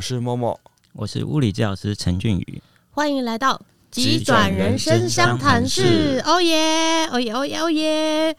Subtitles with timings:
[0.00, 0.58] 我是默默，
[0.94, 3.60] 我是物理治疗师陈俊宇，欢迎来到
[3.90, 6.22] 急转人生相谈室。
[6.24, 8.36] 哦耶，哦耶，哦耶，哦耶！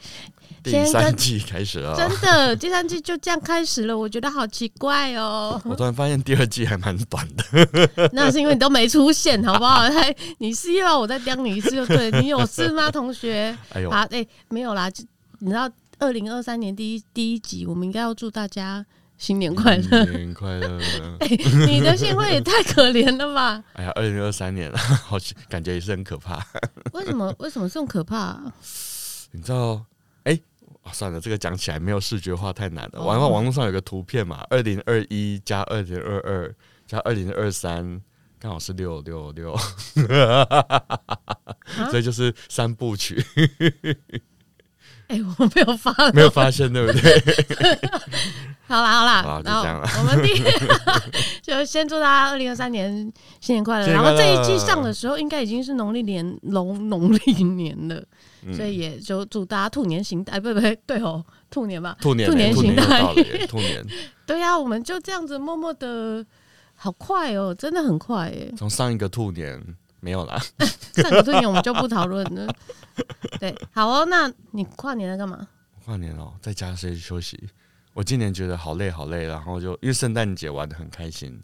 [0.64, 5.62] 第三季开始了，真的，第三季就这样开始了，我觉得好奇怪哦。
[5.64, 9.82] 我突然发现第二季还蛮短的， 那是因为你都没出现，好不好？
[9.82, 13.56] 还 你是又要我再刁你一次就对，你有事吗，同学？
[13.74, 14.90] 哎呦，好，哎，没有啦，
[15.38, 15.70] 你知道
[16.00, 18.84] 二零二三年第一第一集，我们应该要祝大家。
[19.22, 20.04] 新年快乐！
[20.04, 20.80] 新年快乐！
[21.22, 23.64] 哎、欸，你的新会也太可怜了吧！
[23.74, 25.16] 哎呀，二零二三年了， 好
[25.48, 26.44] 感觉也是很可怕。
[26.94, 27.32] 为什么？
[27.38, 28.52] 为什么这么可怕、啊？
[29.30, 29.76] 你知道？
[30.24, 30.42] 哎、欸，
[30.92, 33.04] 算了，这个讲起来没有视觉化，太难了。
[33.04, 36.56] 网上网络上有个图片嘛，二零二一加二零二二
[36.88, 38.02] 加二零二三，
[38.40, 39.56] 刚好是六六六，
[41.92, 43.24] 所以就是三部曲。
[45.12, 47.22] 哎、欸，我没有发，没有发现，对不对？
[48.66, 49.68] 好 啦好啦，好然后
[50.00, 50.42] 我们第一
[51.44, 52.90] 就先祝大家二零二三年
[53.42, 53.88] 新年快乐。
[53.88, 58.02] 然后这一季上的时候，应该已经是农历年农农历年了，
[58.46, 63.86] 嗯、所以也就祝大家兔年行大，哎，不不对哦，兔年吧，兔年兔年行大运，兔年。
[64.26, 66.26] 对呀、啊，我们就这样子默默的，
[66.76, 68.54] 好快哦，真的很快耶。
[68.58, 69.62] 从上一个兔年
[70.02, 70.38] 没有啦，
[70.96, 72.54] 上一个兔年我们就不讨论了。
[73.40, 75.48] 对，好哦，那你跨年在干嘛？
[75.86, 77.40] 跨年哦，在家睡休息。
[77.94, 81.42] 我今年觉得好累好累，然后就因为圣诞节玩的很开心，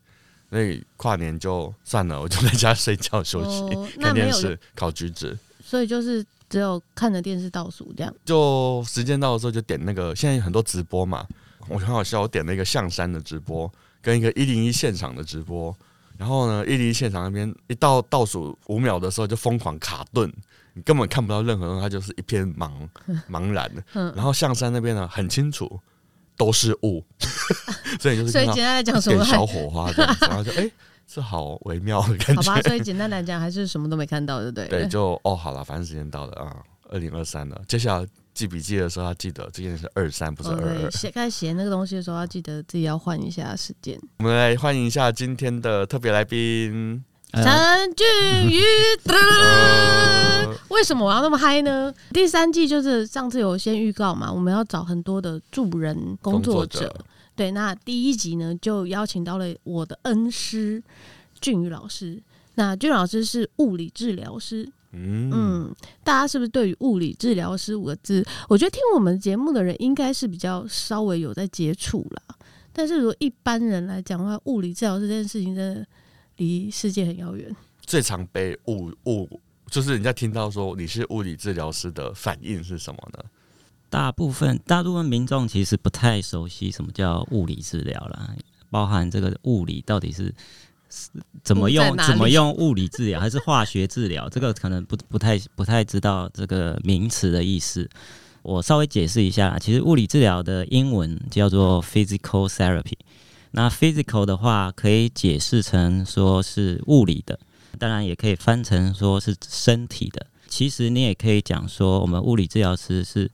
[0.49, 5.37] 所以跨年就算了，我就在家睡觉休息，哦、 看电视、烤橘子。
[5.63, 8.13] 所以就是只有看着电视倒数这样。
[8.23, 11.27] 就时间到的时候就点那个，现在有很多直播嘛，
[11.67, 13.69] 我很好笑，我点了一个象山的直播，
[14.01, 15.75] 跟一个一零一现场的直播，
[16.17, 20.31] 然后呢，一零一现场那边一到倒数五秒的时候就疯狂卡顿，
[20.73, 22.71] 你根本看不到任何人，它就是一片茫
[23.29, 25.79] 茫然然后象山那边呢很清楚。
[26.39, 27.03] 都是雾，
[27.99, 30.69] 所以就是所以简单来讲，什么小火花这样子，然后就哎，
[31.07, 32.43] 是、欸、好微妙的感觉。
[32.43, 34.67] 好吧，所以简单来讲，还是什么都没看到，对不对？
[34.67, 36.55] 对，就哦，好了，反正时间到了啊，
[36.91, 37.59] 二零二三了。
[37.67, 38.05] 接下来
[38.37, 40.91] 记笔记的时候要记得，这件事是二三，不是二二。
[40.91, 43.99] 写该写那个东西的时候，要记得自己要换一下时间。
[44.19, 47.03] 我们来欢迎一下今天的特别来宾。
[47.33, 47.43] 陈
[47.95, 48.05] 俊
[48.47, 48.61] 宇
[49.03, 51.91] 的，为什么我要那么嗨呢？
[52.13, 56.79] 第三季就是上次有先预告嘛，我们要找很多的助人工作者。
[56.79, 57.05] 作者
[57.35, 60.81] 对，那第一集呢，就邀请到了我的恩师
[61.41, 62.21] 俊宇老师。
[62.53, 64.71] 那俊宇老师是物理治疗师。
[64.97, 72.35] 嗯嗯，大家是不是对于物理治疗师五个字，我觉得听我们节目的人应该是比较稍微有在接触啦。
[72.73, 75.87] 但是如果一般人来讲的话，物理治疗师这件事情真的。
[76.37, 77.51] 离世界很遥远。
[77.81, 79.27] 最常被误误，
[79.71, 83.25] 就是人家听到说你是物理治疗师的反应是什么呢？
[83.89, 88.35] 大部分大部分民众其实不太熟悉什么叫物理治疗啦，
[88.69, 90.31] 包含这个物理到底是
[91.43, 94.27] 怎么用，怎么用物理治疗， 还是化学治疗？
[94.29, 97.89] 这个可能不不太不太知道这个名词的意思。
[98.43, 102.93] 我稍微解释一下，其实物理治疗的英文叫做 physical therapy。
[103.51, 107.37] 那 physical 的话，可以解释成说是物理的，
[107.77, 110.27] 当然也可以翻成说是身体的。
[110.47, 113.29] 其实你也可以讲说，我们物理治疗师是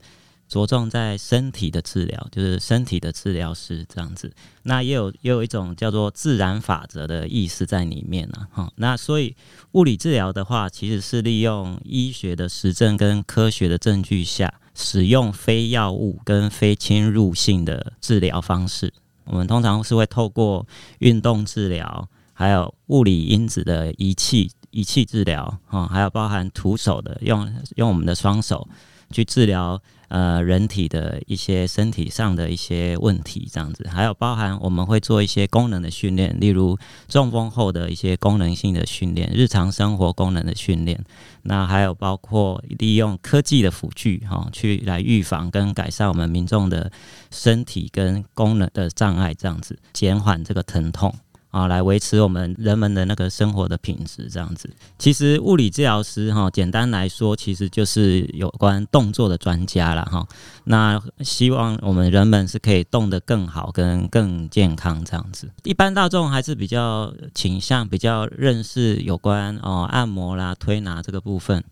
[0.54, 4.32] 着重在身体的治疗，就是身体的治疗师这样子。
[4.62, 8.46] 那也有也有一种叫做自然法则的意思在里面呢。
[8.52, 9.34] 哈，那所以
[9.72, 18.94] 物理治疗的话，其实是利用医学的实证跟科学的证据下，使用非药物跟非侵入性的治疗方式。
[19.24, 20.64] 我们通常是会透过
[21.00, 28.68] 运动治疗，还有物理因子的仪器仪器治疗，哈，还有包含徒手的，用用我们的双手
[29.10, 29.80] 去治疗
[30.14, 41.04] 呃人体的一些身体上的一些问题，这样子，还有包含我们会做一些功能的训练，例如中风后的一些功能性的训练，日常生活功能的训练。
[41.42, 46.92] 那还有包括利用科技的辅具，哈，去来预防跟改善我们民众的
[47.32, 51.12] 身体跟功能的障碍，这样子减缓这个疼痛
[51.54, 54.68] 啊，来维持我们人们的那个生活的品质，这样子。
[54.98, 60.26] 其实物理治疗师哈，简单来说，其实就是有关动作的专家了哈。
[60.64, 65.48] 那希望我们人们是可以动得更好跟更健康这样子。
[65.62, 71.62] 一般大众还是比较倾向比较认识有关哦按摩啦、推拿这个部分，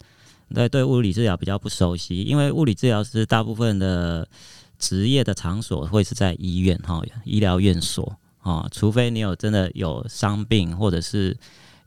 [0.55, 4.29] 对对物理治疗比较不熟悉，因为物理治疗师大部分的
[4.79, 11.37] 职业的场所会是在医院哈、医疗院所啊，除非你有真的有伤病或者是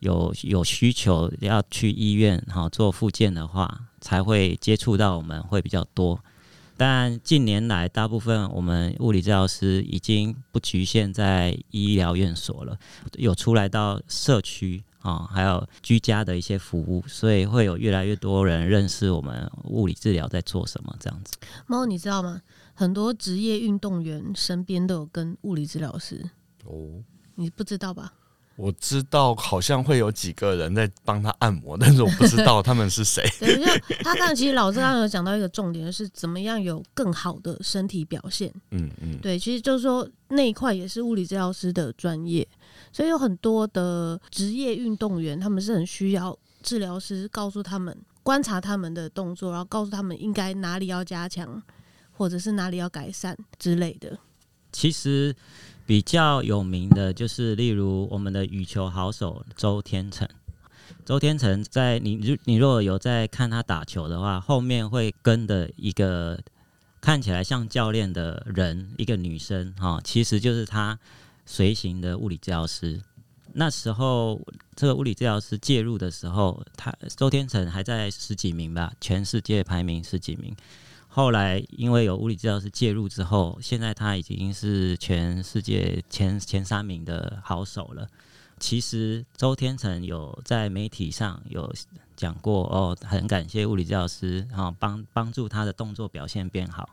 [0.00, 6.18] 有有需求要去医院哈做复健的话，才会接触到我们会比较多。
[6.78, 12.78] 但近年来，大部分我们物理治疗师已经不局限在医疗院所了，
[13.16, 21.34] 有出来到社区啊，还有居家的一些服务，所以会有越来越多人认识我们物理治疗在做什么这样子。
[21.66, 22.42] 猫，你知道吗？
[22.74, 26.28] 很多职业运动员身边都有跟物理治疗师
[26.66, 27.02] 哦，
[27.34, 28.12] 你不知道吧？
[28.56, 33.22] 我知道好像会有几个人在帮他按摩，但是我不知道他们是谁。
[33.38, 38.50] 对，就他刚才其实老师刚刚有讲到一个重点，是怎么样有更好的身体表现。
[38.70, 42.48] 嗯嗯，对，其实就是说那一块也是物理治疗师的专业，
[42.90, 51.62] 所以有很多的职业运动员，他们是很需要治疗师告诉他们，观察他们的动作，然后告诉他们应该哪里要加强，
[52.10, 54.18] 或者是哪里要改善之类的。
[54.72, 55.36] 其实。
[55.86, 60.28] 比较有名的就是，例如我们的羽球好手周天成。
[61.04, 66.40] 周天成在你如你如果有在看他打球的话，后面会跟的一个
[67.00, 70.98] 看起来像教练的人，一个女生哈，其实就是他
[71.44, 73.00] 随行的物理治疗师。
[73.52, 74.40] 那时候
[74.74, 80.54] 这个物理治疗师介入的时候，他周天成还在十几名吧，全世界排名十几名。
[81.16, 88.06] 后来，因为有物理治疗师介入之后，现在他已经是全世界前前三名的好手了。
[88.60, 91.72] 其实周天成有在媒体上有
[92.14, 96.90] 讲过哦，很感谢物理治疗师啊，帮帮助他的动作表现变好。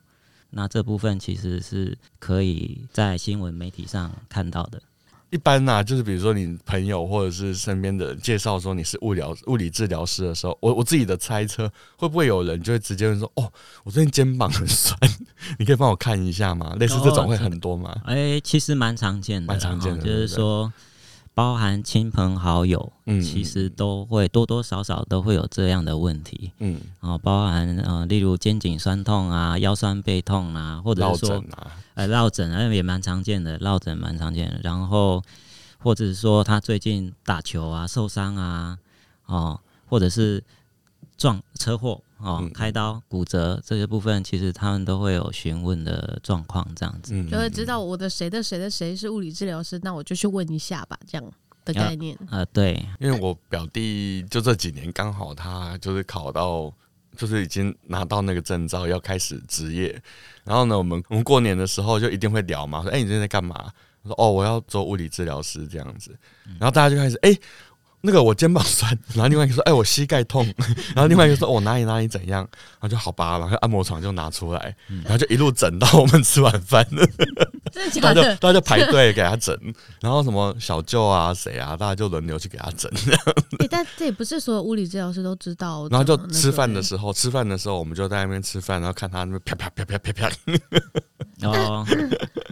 [0.51, 4.81] 那这部分其实是可以在新闻媒体上看到的。
[5.33, 13.51] 一般呐、啊，就是比如说你朋友或者是身边的人介绍说你是物疗物理治疗师的时候，我我自己的猜测，会不会有人就会直接问说：“哦，
[13.83, 14.95] 我最近肩膀很酸，
[15.57, 17.99] 你可以帮我看一下吗？”类似这种会很多吗？
[18.05, 20.71] 哎、欸，其实蛮常见的，蛮常见的，就是说。
[21.35, 31.43] 包含亲朋好友，嗯，其实都会多多少少都会有这样的问题，嗯，啊，包含呃，例如肩颈酸痛啊、腰酸背痛啊，或者是说，
[31.95, 35.23] 呃，落枕啊也蛮常见的，落枕蛮常见的，然后
[35.79, 38.77] 或者是说他最近打球啊受伤啊，
[39.25, 40.43] 哦，或者是
[41.17, 41.99] 撞车祸。
[42.23, 51.33] 哦，开刀、骨折这些部分，其实他们都会有询问的状况，这样子，就会知道我的谁的谁的谁是物理治疗师，那我就去问一下吧，这样
[51.65, 52.15] 的概念。
[52.29, 56.73] 啊、呃，对，因为我表弟就这几年刚好他就是考到，
[57.17, 60.01] 就是已经拿到那个证照，要开始职业。
[60.45, 63.69] 然后呢，我们我们过年的时候就一定会聊嘛，说，哎、欸，你最近在干嘛？
[64.03, 66.17] 我说，哦，我要做物理治疗师这样子。
[66.57, 67.39] 然后大家就开始，哎、欸。
[68.05, 70.45] 那个我肩膀酸，然后另外一个说：“哎、欸，我膝盖痛。
[70.93, 72.41] ”然后另外一个说：“我、哦、哪里哪里怎样？”
[72.75, 77.07] 然后就好吧，然后按摩床就拿出来，然后就一路整到我们吃晚饭了。
[77.71, 78.15] 真的假的？
[78.15, 79.57] 大家就大家就排队给他整，
[80.01, 82.91] 然后什么小舅啊谁啊，大家就轮流去给他整。
[83.59, 85.87] 欸、但这也不是所有物理治疗师都知道。
[85.89, 91.47] 然后就吃饭的时候，吃饭的时候我们就在那边吃饭，然后看他那边啪啪啪啪啪啪。
[91.47, 91.85] 哦，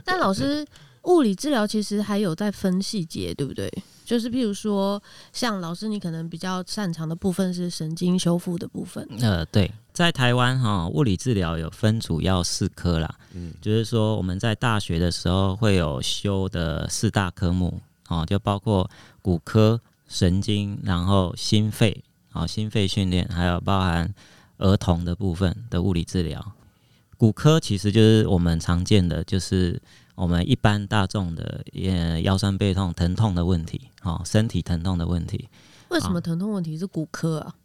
[0.05, 0.65] 但老师，
[1.03, 3.71] 物理治疗其实还有在分细节，对不对？
[4.05, 5.01] 就是譬如说，
[5.31, 9.07] 像老师，你可能比较擅长的部分是神经修复的部分。
[9.21, 13.15] 呃，对，在台湾哈，物理治疗有分主要四科啦。
[13.33, 18.89] 嗯，就是说我们在大学的时候会有修的四大科目，哦，就包括
[19.21, 22.03] 骨科、神经，然后心肺，
[22.33, 24.13] 哦，心肺训练，还有包含
[24.57, 26.53] 儿童的部分的物理治疗。
[27.17, 29.81] 骨科其实就是我们常见的，就是。
[30.15, 35.49] 我们一般大众的呃腰酸背痛疼痛的问题，哦，身体疼痛的问题。
[35.89, 37.55] 为什么疼痛问题是骨科啊？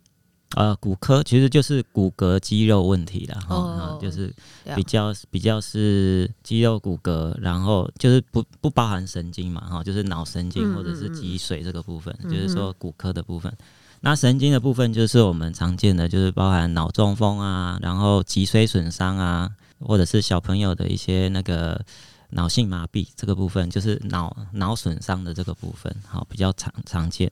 [0.55, 4.33] 呃，骨科其实就是骨骼肌肉问题了，哈、哦，就是
[4.76, 13.53] 比较比较是肌肉骨骼，然后就是不不包含神经嘛，哈，就是脑神经或者是脊髓这个部分，嗯嗯就是说骨科的部分。
[14.00, 19.50] 那神经的部分就是我们常见的，就是包含脑中风啊，然后脊髓损伤啊，
[19.81, 21.85] 或者是小朋友的一些那个。
[22.30, 27.30] 脑性麻痹这个部分就是脑脑损伤的这个部分，好，比较常常见。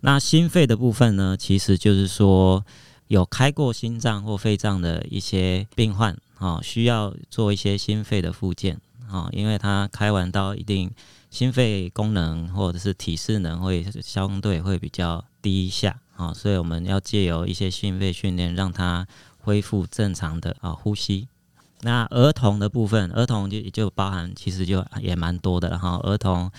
[0.00, 2.64] 那心肺的部分呢，其实就是说
[3.08, 10.90] 有开过心脏或肺脏的一些病患，啊，需要做一些心肺的复健，啊，因为他开完刀一定
[11.28, 19.06] 心肺功能或者是体适能会相对会比较低下，啊，所以我们要借由一些心肺训练，让他
[19.38, 21.28] 恢复正常的啊呼吸。
[21.82, 25.98] 那儿童的部分，儿童就就包含，其实就也蛮多的哈。
[26.02, 26.50] 儿童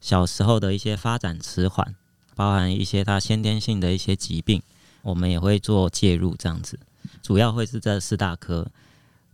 [0.00, 1.94] 小时候的一些发展迟缓，
[2.34, 4.60] 包含一些他先天性的一些疾病，
[5.02, 6.78] 我们也会做介入这样子。
[7.22, 8.66] 主要会是这四大科，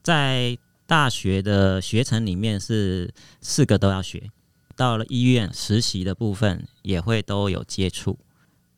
[0.02, 4.30] 在大学的学程里面是四个都要学，
[4.76, 8.18] 到了医院实习的部分也会都有接触。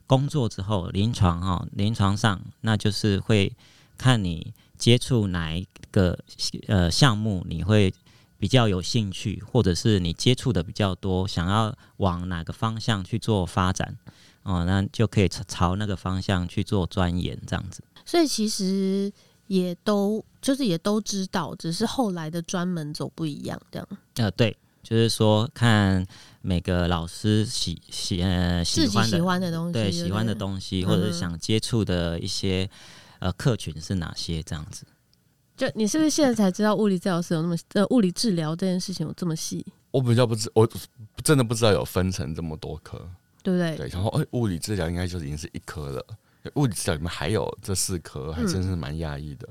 [0.07, 3.53] 工作之后，临床哈，临床上那就是会。
[3.99, 4.53] 看你
[4.83, 6.19] 接触哪一个
[6.67, 7.95] 呃项目，你会
[8.37, 13.97] 比较有兴趣，或者是你接触的比较多，想要往哪个方向去做发展
[14.43, 17.81] 哦，那就可以朝那个方向去做钻研，这样子。
[18.05, 19.13] 所以其实
[19.47, 23.89] 也都就是也都知道，只是后来的专门走不一样，这样。
[24.17, 24.57] 呃，对。
[24.83, 26.05] 就是说，看
[26.41, 32.69] 每个老师喜喜呃喜欢的喜欢的东西，对喜欢的东西，或者是想接触的一些
[33.23, 34.85] 呃客群是哪些这样子。
[35.57, 39.65] 就你是不是现在才知道物理治疗师有那么呃物理治疗这件事情有这么细？
[39.93, 40.69] 我比较不知，我
[41.23, 42.99] 真的不知道有分成这么多科，
[43.43, 43.77] 对不对？
[43.77, 46.05] 对，然后哎，物理治疗应该就已经是一科了，
[46.55, 49.49] 物理治疗里面还有这四科，还真是蛮讶异的。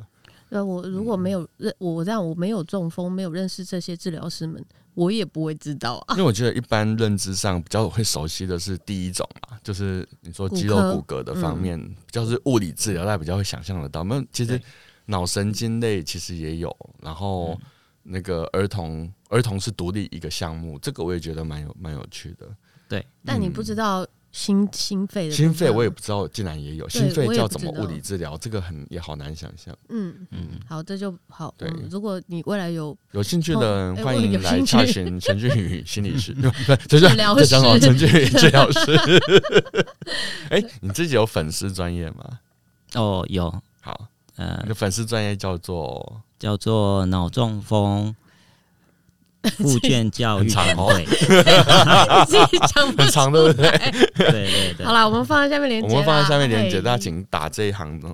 [0.50, 4.66] 那、嗯，我如果没有认我这样，我没有中风，没有认识这些治疗师们。
[4.94, 14.04] 我也不会知道啊，因为我觉得一般认知上比较会熟悉的是第一种嘛，就是你说肌肉骨骼的方面，嗯、比较是物理治疗，大家比较会想象得到。
[14.04, 14.60] 那其实
[15.06, 17.60] 脑神经类其实也有，然后
[18.04, 22.48] 那个儿童儿童是独立一个项目，这个我也觉得蛮有蛮有趣的。
[22.88, 24.06] 对，但你不知道。
[24.32, 28.38] 心心肺的心肺我也不知道，竟然也有心肺叫怎么物理治疗？
[28.38, 29.76] 这个很也好难想象。
[29.90, 31.54] 嗯嗯，好，这就好。
[31.58, 36.34] 对，如果你未来有有兴趣的，欢迎来查询 陈俊宇心理师，
[36.88, 37.46] 治疗师，
[37.80, 38.80] 陈俊宇治疗师。
[40.50, 42.40] 哎，你自己有粉丝专业吗？
[42.94, 43.54] 哦，有。
[43.82, 44.08] 好，
[44.38, 48.16] 呃，你的粉丝专业叫做叫做脑中风。
[49.58, 51.06] 复健教育团队，
[52.26, 53.70] 自己讲很长，对不对？
[54.16, 54.86] 对对对。
[54.86, 55.88] 好了，我们放在下面连接。
[55.90, 58.08] 我们放在下面连接，大家请打这一行的。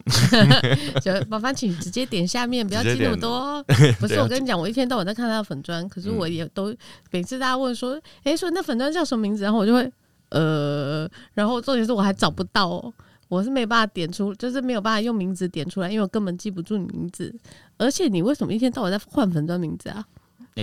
[1.01, 3.61] 就麻烦请直接点下面，不要记那么多。
[3.99, 6.73] 不是，我跟你讲，我一天到晚在看他的粉砖，可是我也都
[7.11, 9.43] 每次大家问说，哎，说那粉砖叫什么名字？
[9.43, 9.91] 然后我就会
[10.29, 12.93] 呃，然后重点是我还找不到哦，
[13.27, 17.35] 我是没办法点出，就是没有办法用名字点出来，因为我根本记不住你名字。
[17.77, 20.05] 而且你为什么一天到晚在换粉砖名字啊？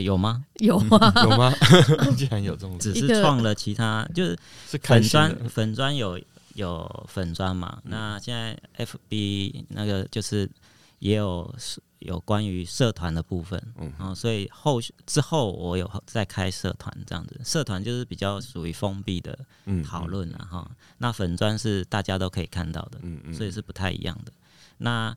[0.02, 0.44] 有吗？
[0.60, 1.52] 有啊，有吗？
[2.16, 4.38] 竟然有这种，只是创了其他，就是
[4.82, 6.20] 粉砖，粉砖有
[6.54, 7.80] 有粉砖嘛？
[7.84, 10.50] 那现在 FB 那个就是
[10.98, 11.54] 也有
[12.00, 19.38] 有关于社团的部分，嗯，然后所以后之后我有在开社团这样子，社团就是比较属于封闭的
[19.84, 20.70] 讨论了哈。
[20.98, 24.32] 那粉砖是大家都可以看到的，嗯嗯，所以是不太一样的。
[24.78, 25.16] 那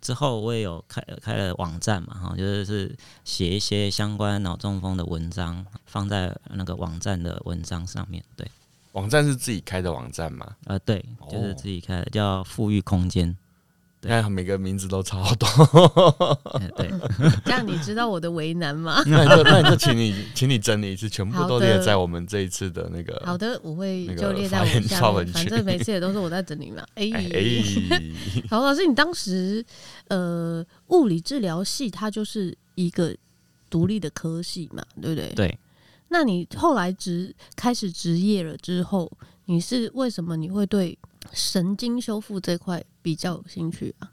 [0.00, 8.22] 之后我也有开开了网站嘛，哈，就是是写一些相关脑中风的文章，放在那个网站的文章上面。
[8.36, 8.46] 对，
[8.92, 10.56] 网站是自己开的网站吗？
[10.64, 13.36] 呃，对，就是自己开的，叫富裕空间。
[14.00, 15.48] 对，每个名字都超多。
[16.76, 16.88] 对，
[17.44, 19.02] 这样你知道我的为难吗？
[19.08, 23.20] 那你就那你就请你请你整理一次，全部都列在我们这一次的那个。
[23.26, 25.26] 好的，我会就列在我们下面。
[25.34, 26.84] 反正每次也都是我在整理嘛。
[26.94, 27.10] 哎，
[28.48, 29.64] 好，老师，你当时
[30.06, 33.12] 呃，物理治疗系它就是一个
[33.68, 35.32] 独立的科系嘛，对不对？
[35.34, 35.58] 对。
[36.10, 39.10] 那你后来职开始职业了之后，
[39.46, 40.96] 你是为什么你会对？
[41.32, 44.10] 神经修复这块比较有兴趣啊，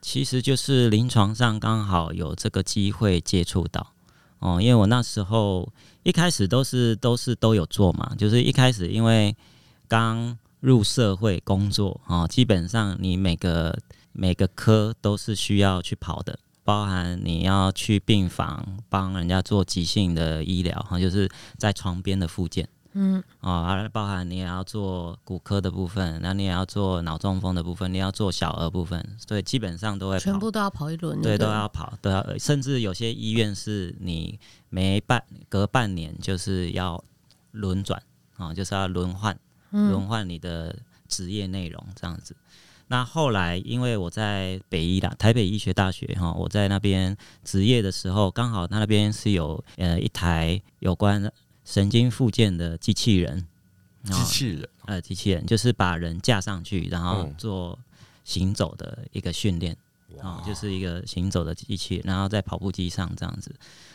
[0.00, 3.92] 其实就是临床上刚好有这个机会接触到
[4.38, 9.34] 哦，因为我那时候一开始都是都是都有做嘛，就是一开始因为
[9.88, 13.78] 刚入社会工作哦，基本上你每个
[14.12, 22.68] 每个科都是需要去跑的，包含你要去病房帮人家做急性的医疗哈，就是在床边的复健。
[22.98, 37.04] 嗯，哦，还包含你也要做骨科的部分，那你也要做脑中风的部分，你要做小儿部分，所以基本上都会，全部都要跑一轮，对，都要跑，都要，甚至有些医院是你每半隔半年就是要
[37.50, 38.02] 轮转，
[38.38, 39.38] 啊，就是要轮换，
[39.72, 40.74] 轮换你的
[41.06, 42.34] 职业内容这样子。
[42.88, 51.30] 那后来因为我在北医啦，台北医学大学哈，我在那边执业的时候，刚好他那边是有呃一台有关。
[51.66, 53.44] 神经附件的机器人，
[54.04, 57.76] 机器人，呃，机器人就是把人架上去，然后做
[58.24, 59.76] 行走的一个训练，
[60.22, 63.52] 啊、嗯，就是一个行走的机器人，然后在跑步机上这样子。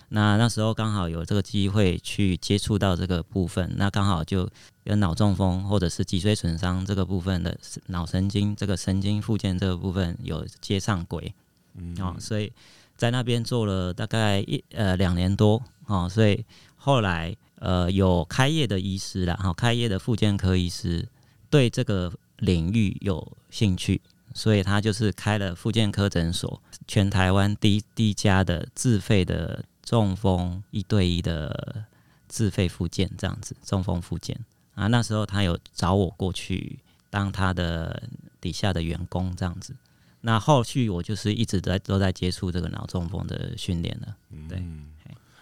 [0.10, 4.50] 那那时候刚好有这个机会去接触到这个部分，那刚好就
[4.84, 11.34] 跟脑中风或者是脊髓损伤这个部分的脑神经这个神经附件这个部分有接上轨，
[11.76, 12.52] 嗯，啊，所以
[12.98, 16.44] 在那边做了大概一呃两年多，哦，所以
[16.76, 17.34] 后来。
[17.62, 21.08] 呃，有开业的医师啦，哈，开业的复健科医师
[21.48, 24.02] 对这个领域有兴趣，
[24.34, 31.86] 所以他就是开了复健科诊所，全台湾第第一家的自费的中风一对一的
[32.28, 34.36] 自费复健这样子，中风复健。
[34.74, 36.80] 啊，那时候他有找我过去
[37.12, 39.76] 当他的底下的员工这样子，
[40.22, 44.16] 那后续我就是一直在都在接触这个脑中风的训练了。
[44.50, 44.64] 对，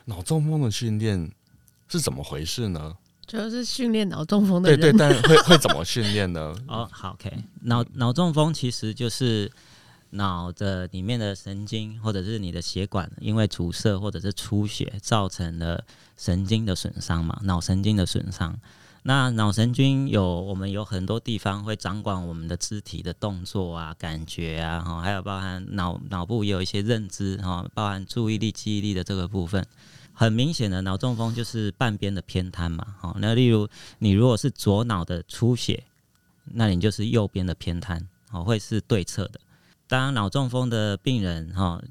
[0.04, 1.32] 脑中风的训练
[1.90, 2.96] 是怎么回事呢？
[3.28, 4.80] 主要是训练脑中风的人。
[4.80, 6.56] 对对，但会会怎么训练呢？
[6.68, 7.32] 哦，好，OK，
[7.62, 9.52] 脑脑中风其实就是
[10.12, 15.84] 脑的里面的神经或者是你的血管因为阻塞或者是出血造成了
[16.18, 18.60] 神经的损伤嘛，脑神经的损伤。
[19.04, 29.64] 那脑神经有我们有很多地方会掌管我们的肢体的动作啊、感觉啊，哈，还有包含脑脑部也有一些认知哈，包含注意力、记忆力的这个部分。
[30.20, 35.82] 很明显的脑中风就是半边的偏瘫嘛，好，那例如你如果是左脑的出血，
[36.44, 39.40] 那你就是右边的偏瘫，好，会是对侧的。
[39.88, 41.82] 当脑中风的病人哈，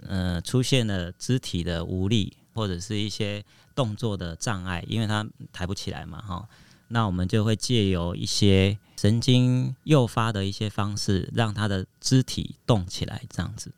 [0.00, 6.48] 呃，出现了肢体的无力或者是一些动作的障碍，因为他抬不起来嘛，哈，
[6.88, 13.70] 那我们就会借由一些神经诱发的一些方式，让他的肢体动起来，这样子。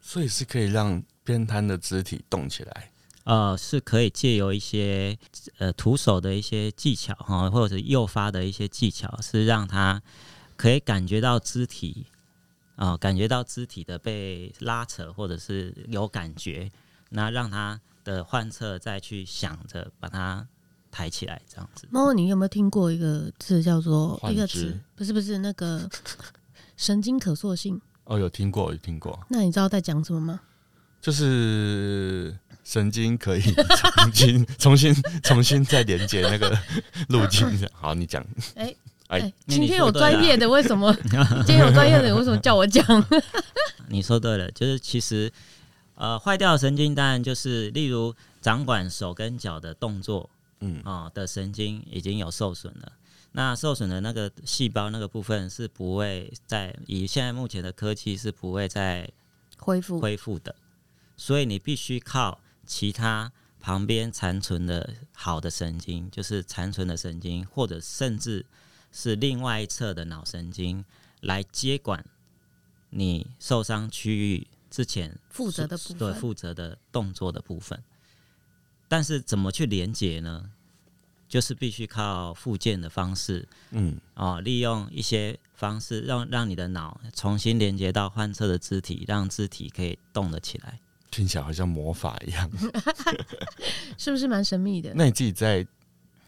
[0.00, 2.88] 所以是可以让偏瘫的肢体动起来。
[3.24, 5.16] 呃，是可以借由一些
[5.58, 10.02] 呃徒手的一些技巧哈，或者是诱发的一些技巧，是让他
[10.56, 12.06] 可以感觉到肢体
[12.74, 16.68] 啊、呃，感觉到肢体的被拉扯，或者是有感觉，
[17.10, 20.44] 那让他的患侧再去想着把它
[20.90, 21.86] 抬起来，这样子。
[21.92, 24.76] 猫，你有没有听过一个字叫做一个词？
[24.96, 25.88] 不是不是那个
[26.76, 27.80] 神经可塑性？
[28.02, 29.24] 哦，有听过，有听过。
[29.28, 30.40] 那你知道在讲什么吗？
[31.00, 32.36] 就是。
[32.64, 36.56] 神经可以重新、重新、重新再连接那个
[37.08, 37.68] 路径。
[37.72, 38.24] 好，你讲。
[38.54, 38.74] 哎
[39.08, 40.90] 哎，今天有专业的，为什么？
[41.44, 42.82] 今天有专业的，为什么叫我讲？
[43.88, 45.30] 你说对了，就是其实
[45.96, 52.92] 呃，坏掉的神经当然就是，例如掌管手跟脚的动作，嗯啊的神经已经有受损了。
[53.32, 59.06] 那受损的那个细胞那个部分是不会再以现在目前的科技是不会再
[59.58, 60.54] 恢复恢复的，
[61.18, 62.38] 所以你必须靠。
[62.74, 63.30] 其他
[63.60, 68.46] 旁边残存的好的神经，就是残存的神经，或者甚至
[68.90, 70.82] 是另外一侧的脑神经，
[71.20, 72.02] 来接管
[72.88, 77.78] 你受伤区域之前负责的部分，对，负责的动作的部分。
[78.88, 80.50] 但是怎么去连接呢？
[81.28, 90.78] 就是必须靠复健的方式，嗯，哦，利用一些方式让让你的脑重新连接到患侧的肢体，让肢体可以动得起来。
[91.12, 92.50] 听起来好像魔法一样，
[93.98, 94.90] 是不是蛮神秘的？
[94.94, 95.64] 那你自己在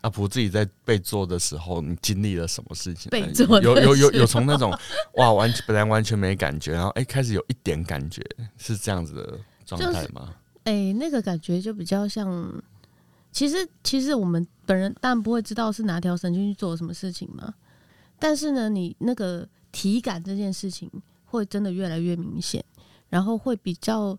[0.03, 3.09] 阿婆自己在被做的时候，你经历了什么事情？
[3.09, 4.71] 被做有有有有从那种
[5.17, 8.23] 哇完全本来完全没感觉，然后哎、欸、开始有一点感觉，
[8.59, 10.35] 是这样子的状态吗？
[10.65, 12.63] 哎、就是欸，那个感觉就比较像，
[13.33, 17.55] 其实其实我们本人当然不会知道是哪条神经去做什么事情嘛，
[18.19, 20.91] 但是呢，你那个体感这件事情
[21.25, 22.63] 会真的越来越明显，
[23.09, 24.19] 然后会比较。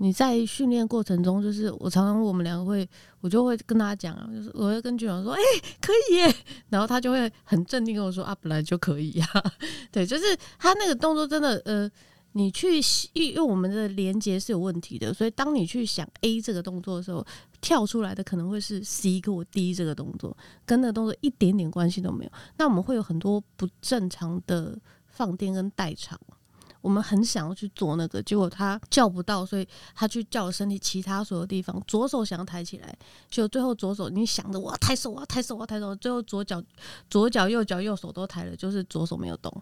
[0.00, 2.88] 你在训练过程中，就是我常常我们两个会，
[3.20, 5.40] 我就会跟他讲啊，就是我会跟军长说，哎、
[5.80, 6.34] 可以耶，
[6.68, 9.52] 然后他就会很镇定跟我说啊，本来就可以呀、啊，
[9.90, 10.24] 对，就是
[10.56, 11.90] 他那个动作真的，呃，
[12.32, 12.80] 你去
[13.12, 17.26] 因为我们的连接是有问题的，所以当你去想 A 这个动作的时候，
[17.60, 26.16] 跳出来的可能会是 C 或 D 这个动作，跟那个动作一点点关系都没有，那我们会有很多不正常的放电跟代偿。
[26.80, 31.82] 我们很想要去做那个，结果他叫不到，所以他去叫身体其他所有地方。
[31.86, 32.96] 左手想要抬起来，
[33.28, 36.62] 就最后左手你想着我要抬手，我要抬手，我要抬手，最后左脚、
[37.10, 39.52] 左脚、右脚、右手都抬了，就是左手没有动。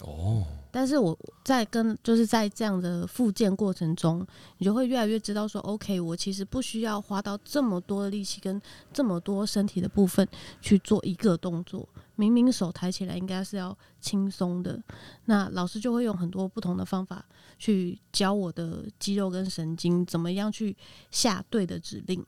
[0.00, 0.44] 哦。
[0.70, 4.24] 但是我在跟就是在这样的复健过程中，
[4.58, 8.60] 你就会越来越知道说，OK，我其实不需要花到这么多的力气跟
[8.92, 10.28] 这么多身体的部分
[10.60, 11.88] 去做一个动作。
[12.18, 14.82] 明明手抬起来应该是要轻松的，
[15.26, 17.24] 那老师就会用很多不同的方法
[17.60, 20.76] 去教我的肌肉跟神经怎么样去
[21.12, 22.20] 下对的指令，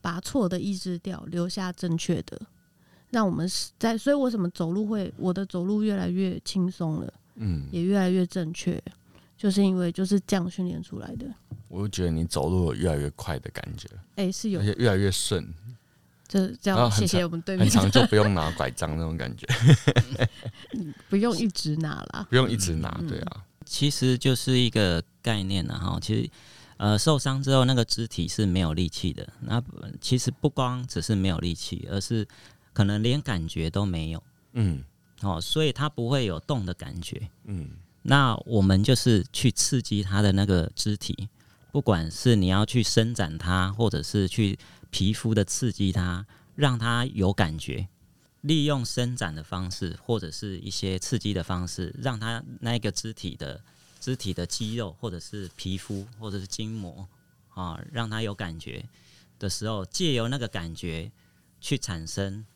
[0.00, 2.40] 把错的抑制掉，留下正确的。
[3.10, 3.48] 让我们
[3.78, 8.82] 在，所以我什么走路会我的走路越来越轻松了，嗯，也越来越正确，
[9.36, 11.32] 就是因为就是这样训练出来的。
[11.68, 15.46] 我就觉得你走路有越来越快的感觉，哎、欸，是有，而且越来越顺。
[16.34, 17.64] 就这样，谢谢我们对面。
[17.64, 19.46] 很长就不用拿拐杖那种感觉，
[21.08, 23.44] 不用一直拿啦，不用一直拿，对啊。
[23.64, 25.98] 其实就是一个概念啊，哈。
[26.02, 26.30] 其实，
[26.76, 29.24] 呃，受伤之后那个肢体是没有力气的。
[29.42, 29.62] 那
[30.00, 32.26] 其实不光只是没有力气，而是
[32.72, 34.20] 可能连感觉都没有。
[34.54, 34.82] 嗯，
[35.22, 37.28] 哦，所以它不会有动的感觉。
[37.44, 37.68] 嗯，
[38.02, 41.28] 那我们就是去刺激它的那个肢体，
[41.70, 44.58] 不管是你要去伸展它，或者是去。
[44.94, 47.88] 皮肤的刺激它，让它有感觉，
[48.42, 53.60] 利用伸展的方式，或者是一些刺激的方式，让它那个肢体的
[53.98, 57.08] 肢体的肌肉，或者是皮肤，或者是筋膜
[57.54, 58.84] 啊，让它有感觉
[59.36, 61.10] 的时候，借由那个感觉
[61.60, 62.46] 去产生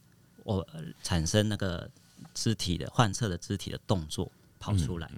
[0.45, 0.65] 我
[1.03, 1.91] 产生那个
[2.35, 5.11] 肢体的患侧的肢体的动作跑出来。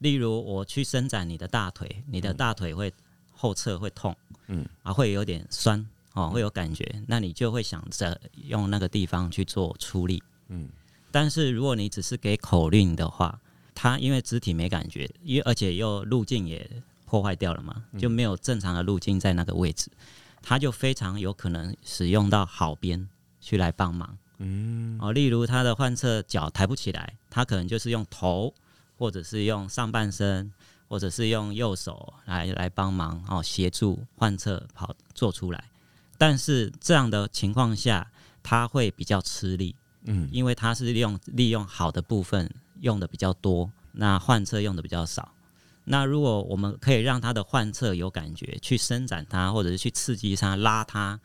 [0.00, 2.92] 例如，我去伸展你的大腿，你的大腿会
[3.34, 4.14] 后侧会痛，
[4.48, 5.88] 嗯，啊，会有点酸。
[6.18, 10.68] 哦，会有感觉，那你就会想着用那个地方去做出力，嗯。
[11.10, 13.40] 但是如果你只是给口令的话，
[13.74, 16.68] 它因为肢体没感觉，因为而且又路径也
[17.06, 19.90] 破坏掉了嘛，就没有正常的路径在那个位置，
[20.42, 23.08] 它就非常有可能使用到好边
[23.40, 24.98] 去来帮忙，嗯。
[25.00, 28.52] 哦，例如他的患侧脚抬不起来，他可能就是用头，
[28.98, 30.52] 或者是用上半身，
[30.88, 35.64] 或者是用右手来来帮忙哦，协助患侧跑做出来。
[36.18, 38.10] 但是这样的情况下，
[38.42, 45.32] 他会比较吃力，嗯，因为他是利用利用好的部分用的比较多，那换侧用的比较少。
[45.84, 51.18] 那如果我们可以让他的患侧有感觉，去伸展它，或者是去刺激它、拉它，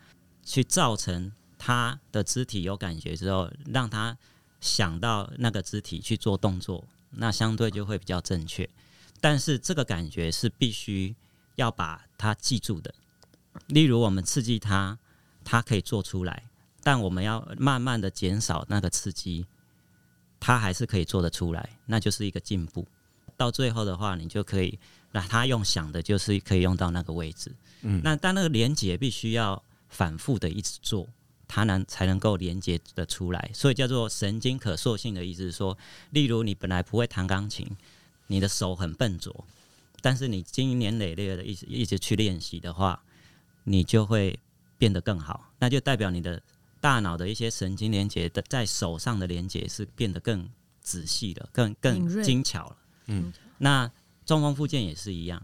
[0.44, 4.18] 去造成他的肢体有感觉之后，让他
[4.62, 8.70] 想到那个肢体去做动作，那相对就会比较正确。
[9.20, 11.14] 但是这个感觉是必须
[11.56, 12.94] 要把它记住的。
[13.68, 14.98] 例如，我们刺激它，
[15.44, 16.44] 它可以做出来，
[16.82, 19.46] 但我们要慢慢的减少那个刺激，
[20.40, 22.88] 它还是可以做得出来，那就是一个进步。
[23.38, 24.78] 到最后的话，你就可以
[25.12, 27.56] 那它用想的，就是可以用到那个位置。
[27.82, 31.08] 嗯，那但那个连接必须要反复的一直做，
[31.48, 33.50] 它能才能够连接得出来。
[33.54, 35.78] 所以叫做神经可塑性的意思是说，
[36.12, 37.68] 例如你本来不会弹钢琴，
[38.28, 39.46] 你的手很笨拙，
[40.02, 43.04] 但是你经年累月的一直一直去练习的话。
[43.64, 44.40] 你就会
[44.78, 46.42] 变得更好，那就代表你的
[46.82, 50.50] 大脑的一些神经连接的在手上的连接是变得更
[50.82, 52.78] 仔细了，更更精巧了。
[53.06, 53.90] 嗯，那
[54.26, 55.42] 中风附件也是一样，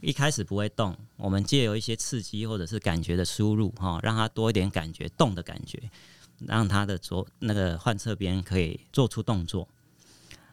[0.00, 5.90] 一开始不会动，我们借由一些刺激或者是感觉的输入，哈，让它多一点感觉动的感觉，
[6.40, 9.68] 让它的左那个患侧边可以做出动作。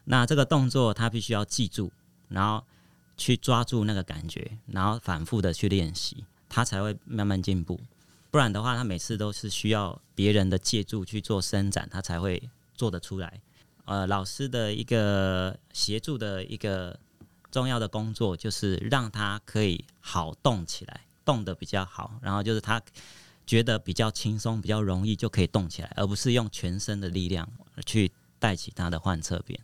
[0.05, 1.91] 那这个动作它必须要记住，
[2.27, 2.63] 然后
[3.17, 6.25] 去抓住那个感觉，然后反复的去练习。
[6.55, 7.81] 他才会慢慢进步，
[8.29, 13.41] 不然的话，他每次都是需要别人的借助去做伸展，他才会做得出来。
[13.85, 16.99] 呃，老师的一个协助的一个
[17.49, 22.79] 重要的工作，就是让他可以好动起来，动得比较好，然后就是他
[23.47, 27.49] 觉得比较轻松、比较容易就可以动起来，而不是用全身的力量
[27.83, 29.59] 去带起他的患侧边，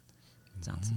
[0.59, 0.91] 这样子。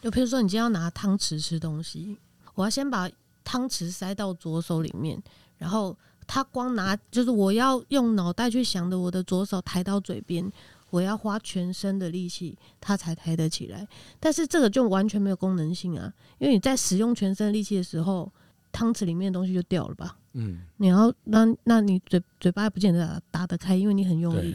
[0.00, 2.16] 就比如说，你今天要拿汤匙吃东西，
[2.54, 3.10] 我要先把。
[3.44, 5.20] 汤匙塞到左手里面，
[5.58, 10.50] 然后他光拿就是我要用脑袋去想的，我的左手抬到嘴边，
[10.90, 13.86] 我要花全身的力气，他才抬得起来。
[14.20, 18.32] 但是这个就完全没有功能性啊，因为你在使用全身力气的时候，
[18.70, 20.16] 汤匙里面的东西就掉了吧？
[20.34, 24.54] 嗯，你要那那你嘴嘴巴也不见得打，打得开，因为你很用力。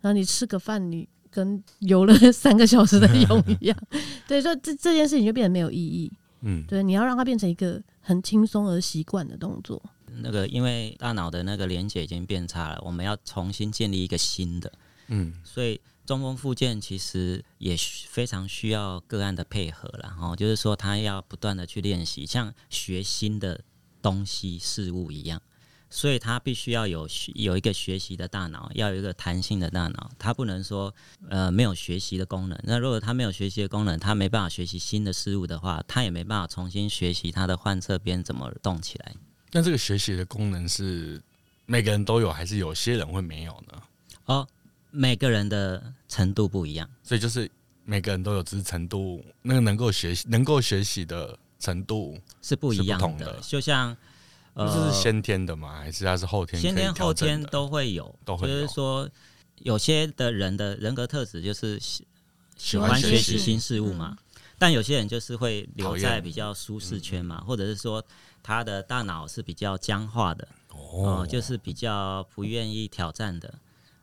[0.00, 3.76] 然后你吃个饭，你跟游了三个小时的泳一样，
[4.28, 6.10] 对，所以这这件事情就变得没有意义。
[6.42, 9.82] 嗯，对，你要让它变成一个很轻松而习惯的动作。
[10.06, 14.72] 那个，因为大脑的那个连接已经变差了，我们要重新建立一个新的。
[15.08, 20.08] 嗯，所以中风复健其实也非常需要个案的配合了。
[20.08, 23.60] 哈，就是说他要不断的去练习，像学新的
[24.00, 25.42] 东西事物一样。
[25.90, 30.10] 所以他必须要有有一个学习的大脑，要有一个弹性的大脑。
[30.18, 30.94] 他不能说
[31.30, 32.58] 呃没有学习的功能。
[32.62, 39.14] 那如果他没有学习的功能，他没办法学习新的事物的话，他也没办法重新学习他的患侧边怎么动起来。
[39.50, 41.18] 那这个学习的功能是
[41.64, 43.82] 每个人都有，还是有些人会没有呢？
[44.26, 44.46] 哦，
[44.90, 47.50] 每个人的程度不一样，所以就是
[47.84, 53.96] 每个人都有，只是程度那个能够学习能够学习的程度是不一样的，就像。
[54.66, 55.78] 这是先天的吗？
[55.78, 56.60] 还是他是后天？
[56.60, 58.54] 先天后天都会有，都会有。
[58.54, 59.08] 就是说，
[59.58, 62.04] 有些的人的人格特质就是喜
[62.56, 64.16] 喜欢学习新事物嘛，
[64.58, 68.04] 但有些人就是会留在比较舒适圈嘛，或者是说
[68.42, 73.54] 他的大脑是比较僵化的，哦，就是比较不愿意挑战的。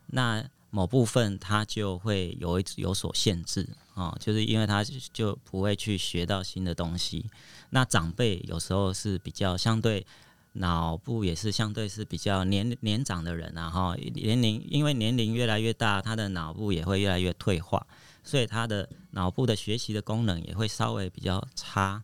[0.07, 7.25] 那某部分他就会有一有所限制啊，就是因为他就不会去学到新的东西。
[7.71, 10.05] 那长辈有时候是比较相对。
[10.57, 17.85] 脑部也是相对是比较年年长的人，然后年龄因为年龄越来越大，他的脑部也会越来越退化，
[18.23, 22.01] 所以他的脑部的学习的功能也会稍微比较差。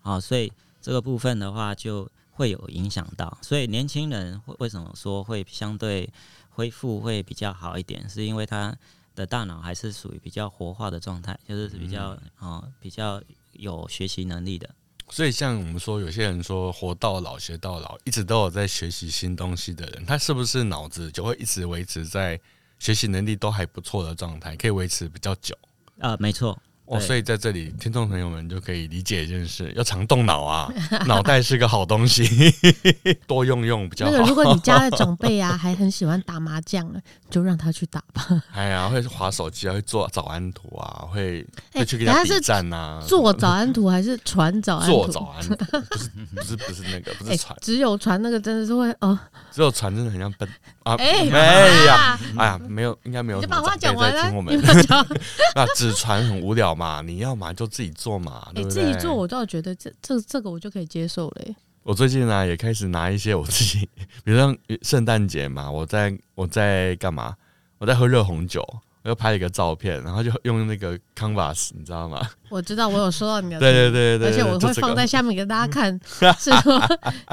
[0.00, 3.36] 好，所以这个部分的话就会有影响到。
[3.42, 6.10] 所以年轻人为什么说会相对
[6.50, 8.74] 恢复会比较好一点，是因为他
[9.14, 14.74] 的大脑还是属于比较活化的状态，就是比较啊、嗯呃、比较有学习能力的。
[15.14, 22.40] 所以像我们说，有些人说活到老学到老，一直都有在学习新东西的人，他是不是脑子就会一直维持在
[22.78, 25.54] 学习能力都还不错的状态，可以维持比较久？
[25.98, 26.58] 啊、呃，没错。
[26.84, 30.70] 哦，所以在这里，听众朋友们就可以理解一件事：要常动脑啊，
[31.06, 32.24] 脑袋是个好东西，
[33.26, 34.12] 多用用比较好。
[34.12, 36.92] 那个，如果你家的长辈啊，还很喜欢打麻将，
[37.30, 38.42] 就让他去打吧。
[38.52, 43.02] 哎呀，会划手机啊，会做早安图啊，会会去给他比赞啊。
[43.06, 45.06] 做早安图还是传早安图？
[45.06, 45.56] 做早安图
[45.88, 49.18] 不是不是不是那个，不是传，只有传那个真的是会哦。
[49.50, 50.48] 只有传真的很像笨
[50.84, 50.94] 啊！
[50.98, 53.40] 哎呀，哎呀，没有，应该没有。
[53.40, 54.60] 你把话讲完了，听我们
[55.54, 58.82] 那纸船很无聊嘛，你要嘛就自己做嘛，对不对？
[58.84, 61.54] 自己做我倒觉得这这这个我就可以接受了。
[61.82, 63.88] 我最近呢也开始拿一些我自己，
[64.24, 67.34] 比如像圣诞节嘛，我在我在干嘛？
[67.78, 68.64] 我在喝热红酒。
[69.04, 72.20] 我又拍了一个照片，然后就用那个 Canvas，你知道吗？
[72.50, 73.58] 我知道，我有收到你的。
[73.58, 75.98] 对对对对，而且我会放在下面给大家看，
[76.38, 76.80] 是说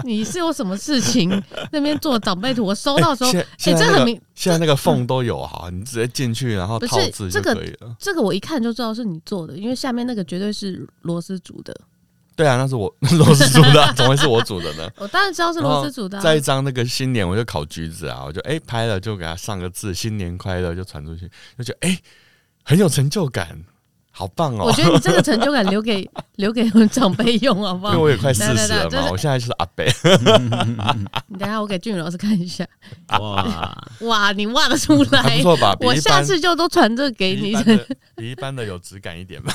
[0.04, 1.30] 你是有什么事情
[1.72, 7.96] 那边做长辈图，我收到的时候， 哎，这很明，现在那个缝都有哈， 你直接进去然后套字就可以了。
[8.00, 11.76] 这个我一看就知道是你做的，因为下面那个绝对是螺丝组的。
[12.40, 12.88] 对啊，那是我
[13.20, 14.90] 螺丝煮的，怎么会是我煮的呢？
[14.96, 16.18] 我当然知道是螺丝煮的。
[16.22, 22.02] 再一张那个新年，我就烤橘子啊，我就哎、欸、拍了，就给他上个字“新年快乐”，就传出去，就觉得哎、欸、
[22.64, 23.62] 很有成就感。
[24.20, 24.66] 好棒哦！
[24.66, 26.06] 我觉得你这个成就感留给
[26.36, 27.94] 留给我们长辈用好不好？
[27.94, 29.86] 因为我也快四十了嘛，我现在就是阿伯。
[31.28, 32.68] 你等下我给俊宇老师看一下。
[33.18, 35.38] 哇哇，你挖得出来？
[35.38, 35.74] 不错吧？
[35.80, 37.56] 我下次就都传这给你。
[38.18, 39.54] 比一般的有质感一点吧？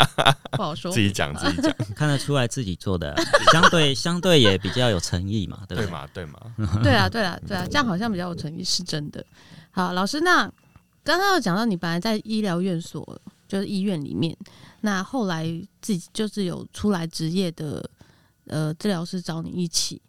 [0.56, 0.90] 不好说。
[0.90, 3.14] 自己讲自己讲，看得出来自己做的，
[3.52, 5.86] 相对相对也比较有诚意嘛，对不对？
[5.86, 6.38] 对嘛对嘛。
[6.82, 9.22] 对啊对啊对啊，这样好像比较有诚意，是真的。
[9.70, 10.50] 好，老师，那
[11.04, 13.06] 刚刚有讲到你本来在医疗院所。
[13.48, 14.36] 就是医院里面，
[14.82, 15.46] 那后来
[15.80, 17.90] 自己就是有出来职业的
[18.46, 20.00] 呃治疗师找你一起。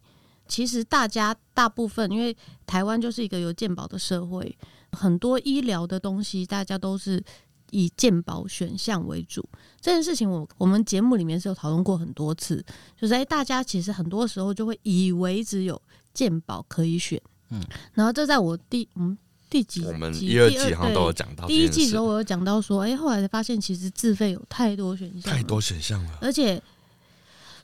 [0.46, 4.56] 其实大家大部分，因为台湾就是一个有健保的社会，
[4.92, 7.22] 很多医疗的东西大家都是
[7.70, 9.48] 以健保选项为主。
[9.80, 12.62] 这件事情我我们节目里面是有讨论过很多次，
[13.00, 15.80] 就是哎，大家其实很多时候就会以为只有
[16.12, 19.16] 健保可以选，嗯，然后这在我第嗯。
[19.50, 19.86] 第几集？
[19.86, 21.46] 我们一二季好像都有讲到。
[21.48, 26.18] 第一季的时候我有讲到说，哎、欸，后来才发现其实自费有太多选项，太多选项了。
[26.22, 26.62] 而且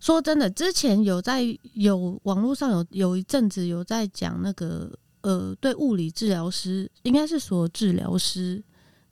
[0.00, 1.42] 说真的，之前有在
[1.74, 8.62] 有网络上有有一阵子有在讲那个呃，对物理治疗师应该是说治疗师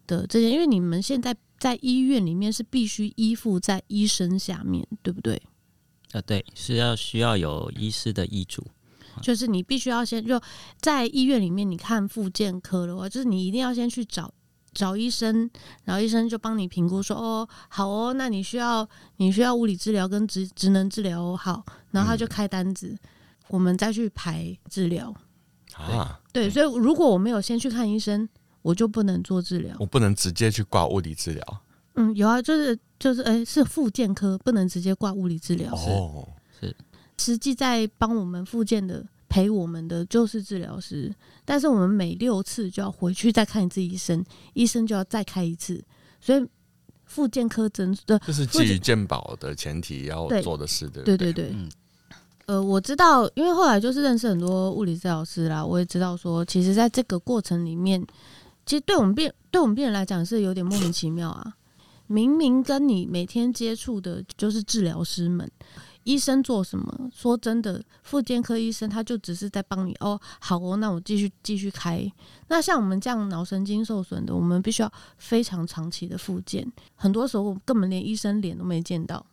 [0.06, 5.40] 的这些，因为你们现在在医院里面是必须依附在医生下面，对不对？
[6.12, 8.64] 呃，对，是要需要有医师的医嘱。
[9.22, 10.40] 就是你必须要先就
[10.80, 14.32] 在医院里面，你看复健科的话，就是你一定要先去找
[14.72, 15.48] 找医生，
[15.84, 22.98] 然后医生就帮你评估说，哦，好哦，那你需要你需要物理治疗跟职职能治疗哦，好，然后他就开单子，嗯、
[23.48, 25.14] 我们再去排治疗
[25.74, 26.20] 啊。
[26.32, 28.28] 对，所以如果我没有先去看医生，
[28.62, 31.62] 我就不能做治疗，我不能直接去挂物理治疗。
[31.96, 35.72] 嗯，有啊，就是就是，哎、欸，是复健科不能直接挂物理治疗。
[35.72, 36.33] 哦，是。
[37.18, 41.12] 实际在帮我们复健的陪我们的就是治疗师，
[41.44, 45.82] 但是我们每六次就要回去再看一次医生，医生就要再开一次，
[46.20, 46.46] 所以
[47.04, 51.16] 复健科诊的这是基于健保的前提要做的事，对对？
[51.16, 51.70] 对对，嗯，
[52.46, 58.04] 呃，我知道，因为后来就是认识很多物理治疗师啦，我也知道说，其实在这个过程里面，
[58.66, 61.54] 其实对我们病对我们病人来讲是有点莫名其妙啊，
[62.06, 65.50] 明明跟你每天接触的就是治疗师们。
[66.04, 67.10] 医生做什么？
[67.12, 70.20] 说真的，复健科医生他就只是在帮你哦。
[70.40, 72.10] 好哦，那我继续继续开。
[72.48, 76.70] 那像我们这样脑神经受损的，我们必须要非常长期的复健。
[76.94, 79.24] 很多时候我根本连医生脸都没见到，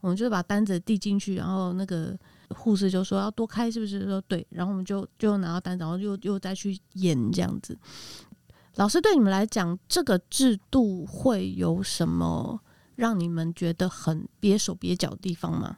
[0.00, 4.04] 我们就把单子递进去，然后那个护士就说要多开，是不是？
[4.06, 7.78] 说对，然后我们就就拿到单子，然后又又再去演这样子。
[8.76, 12.60] 老师对你们来讲，这个制度会有什么
[12.96, 15.76] 让你们觉得很憋手憋脚的地方吗？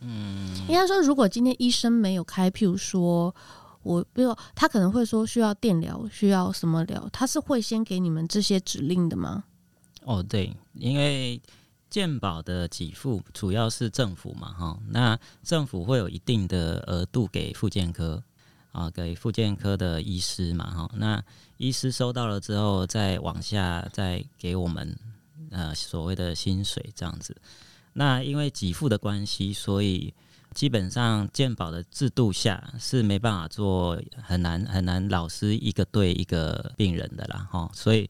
[0.00, 3.34] 嗯，应该说，如果今天医生没有开，譬如说，
[3.82, 9.44] 我比如他可能会说需要电疗，需要什么疗，他是会先给你们这些指令的吗？
[10.04, 11.40] 哦，对，因为
[11.90, 18.22] 健保的给付主要是政府嘛，哈，那政府会有一定的额度给复健科
[18.72, 21.22] 啊，给复健科的医师嘛，哈，那
[21.58, 24.96] 医师收到了之后，再往下再给我们
[25.50, 27.36] 呃所谓的薪水这样子。
[27.92, 30.14] 那因为给付的关系，所以
[30.54, 38.08] 基本上健保的制度下是没办法做很难很难老师一个对一个病人的啦，哈，所以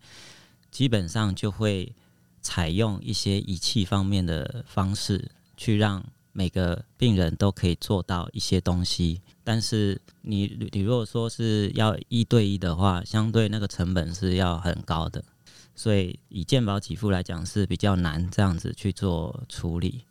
[0.71, 1.93] 基本上就会
[2.41, 9.21] 采用一些仪器方面的方式去让每个病人都可以做到一些东西。
[9.43, 15.23] 但是你你如果说是要一对一的话，相对那个成本是要很高的，
[15.81, 20.05] 所以以健保给付来讲是比较难这样子去做处理。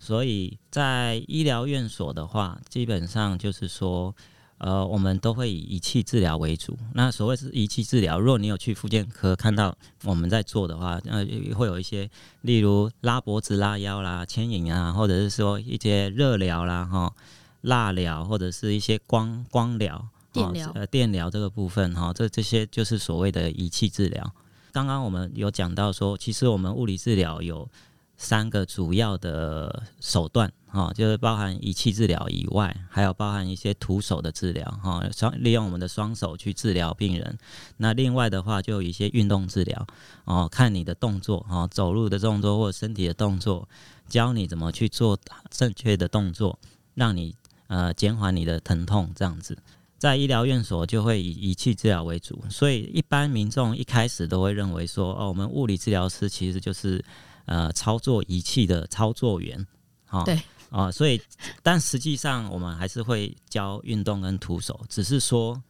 [0.00, 4.12] 所以在医疗院所的话，基本上就是说，
[4.58, 6.76] 呃，我们都会以仪器治疗为主。
[6.94, 17.14] 那所谓是仪器治疗，如果你有去复健科看到我们在做的话，呃，会有一些，例如拉脖子、拉腰啦、牵引啊，或者是说一些热疗啦、哈、
[17.60, 24.34] 蜡疗，或者是一些光光疗、电疗、呃，电疗这个部分哈，这这些就是所谓的仪器治疗。
[24.72, 27.68] 刚刚我们有讲到说，其实我们物理治疗有。
[28.14, 37.36] 三个主要的手段，哈，就是包含仪器治疗以外，还有包含一些徒手的治疗，哈，双利用我们的双手去治疗病人。
[37.78, 39.86] 那另外的话，就有一些运动治疗，
[40.24, 43.68] 哦，看你的动作，哈，走路的动作或身体的动作，
[44.08, 45.18] 教你怎么去做
[45.50, 46.56] 正确的动作，
[46.94, 47.34] 让你
[47.66, 49.58] 呃减缓你的疼痛，这样子。
[50.02, 57.04] 在医疗院所就会以仪器治疗为主，所以一般民众一开始都会认为说，哦，我们物理治疗师其实就是。
[57.44, 59.66] 呃，操作仪器的操作员，
[60.10, 60.36] 哦，对，
[60.70, 61.20] 啊、呃，所以，
[61.60, 65.60] 但实际上我们还是会教运动跟徒手，只是说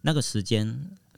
[0.00, 0.66] 那个时间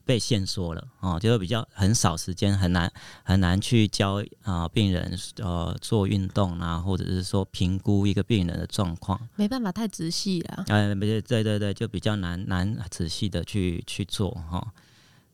[0.05, 14.73] 被限缩了，哦、呃，就是比较很少时间，很难很难去教啊、呃、病人呃做运动啊，或者是说评估一个病人的状况，没办法太仔细了，呃，对对对对，就比较难难仔细的去去做哈、呃，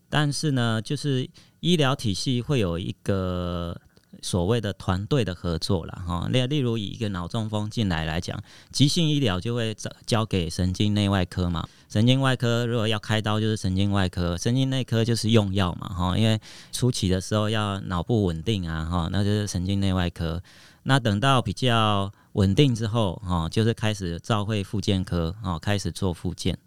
[0.09, 1.28] 但是呢，就是
[1.61, 3.81] 医疗体系会有一个。
[4.23, 8.42] 所谓的团队的合作了哈，例例如以一个脑中风进来来讲，
[8.73, 16.40] 急性医疗就会交给神经内外科嘛，神经外科如果要开刀就是神经外科，神经内科就是用药嘛哈，因为
[16.73, 20.42] 初期的时候要脑部稳定啊哈，那就是神经内外科，
[20.83, 26.59] 那等到比较稳定之后哈，就是开始照会复健科啊，开始做复健。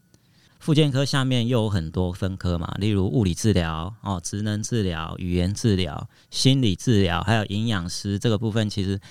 [0.62, 9.02] 复健科下面又有很多分科嘛，例如物理治疗、哦，职能治疗、语言治疗、心理治疗，还有营养师这个部分，其实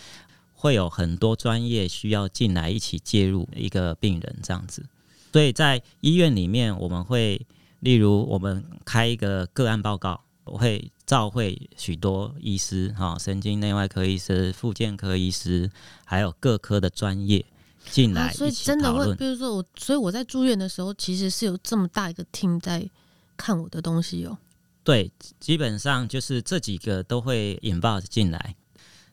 [0.55, 4.87] 会有很多专业需要进来一起介入一个病人这样子。
[5.33, 7.45] 所以在医院里面，我们会
[7.81, 15.69] 例如我们开一个个案报告，我会召会许多医师，哈，神经内外科医师、复健科医师，
[16.05, 17.45] 还有各科的专业。
[17.89, 22.89] 进来、啊，所以真的会，比如说我，所以我在住院的时候，其实是有这么大一个 team 在
[23.37, 24.37] 看我的东西哦。
[24.83, 28.57] 对，基本上就是这几个都会引爆进来。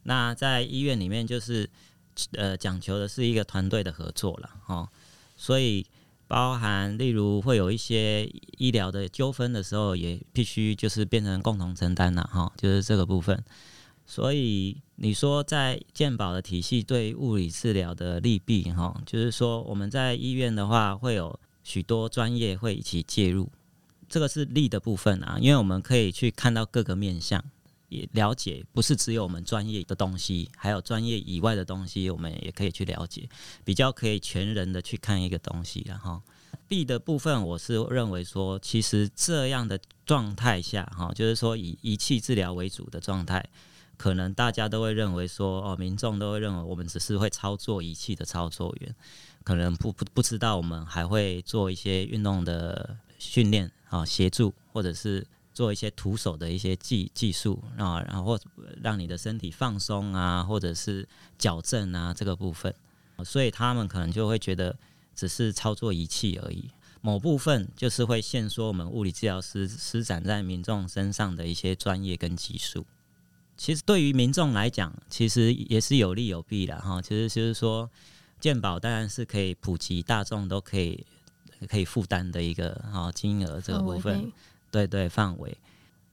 [0.03, 1.69] 那在医院里面，就是
[2.32, 4.88] 呃讲求的是一个团队的合作了哦。
[5.36, 5.86] 所以
[6.27, 8.25] 包含例如会有一些
[8.58, 13.43] 医疗的纠纷的时候，也必须就是变成共同承担了哈，就是这个部分。
[14.06, 23.47] 所以你说在健保的体系对物理治疗的利弊哈，就是说我们在医院的话会有许多专业会一起介入，
[24.10, 27.43] 这个是利的部分啊，因为我们可以去看到各个面向，
[27.89, 33.29] 也了解不是只有我们专业的东西，还有专业以外的东西，我们也可以去了解，
[33.63, 36.19] 比较可以全人的去看一个东西，然后
[36.67, 43.47] 弊的部分，我是认为说，其实这样的状态下哈，就是说以仪器治疗为主的状态。
[43.97, 48.95] 可能大家都会认为说，哦，民众都会认为我们只是会操作仪器的操作员，
[49.43, 58.39] 可能不不不知道我们还会做一些运动的训练啊，协助或者是做一些徒手的一些技技术啊，然后
[58.83, 61.07] 让你的身体放松啊，或者是
[61.39, 62.71] 矫正啊这个部分，
[63.25, 64.77] 所以他们可能就会觉得
[65.15, 66.69] 只是操作仪器而已，
[67.01, 72.86] 某部分就是会限缩我们物理治疗师施展在民众身上的一些专业跟技术。
[73.58, 77.02] 其实对于民众来讲，其实也是有利有弊的哈。
[77.02, 77.89] 其实就是说，
[78.39, 81.04] 健保当然是可以普及，大众都可以
[81.68, 84.32] 可以负担的一个哈金额这个部分，
[84.70, 85.58] 对对范围。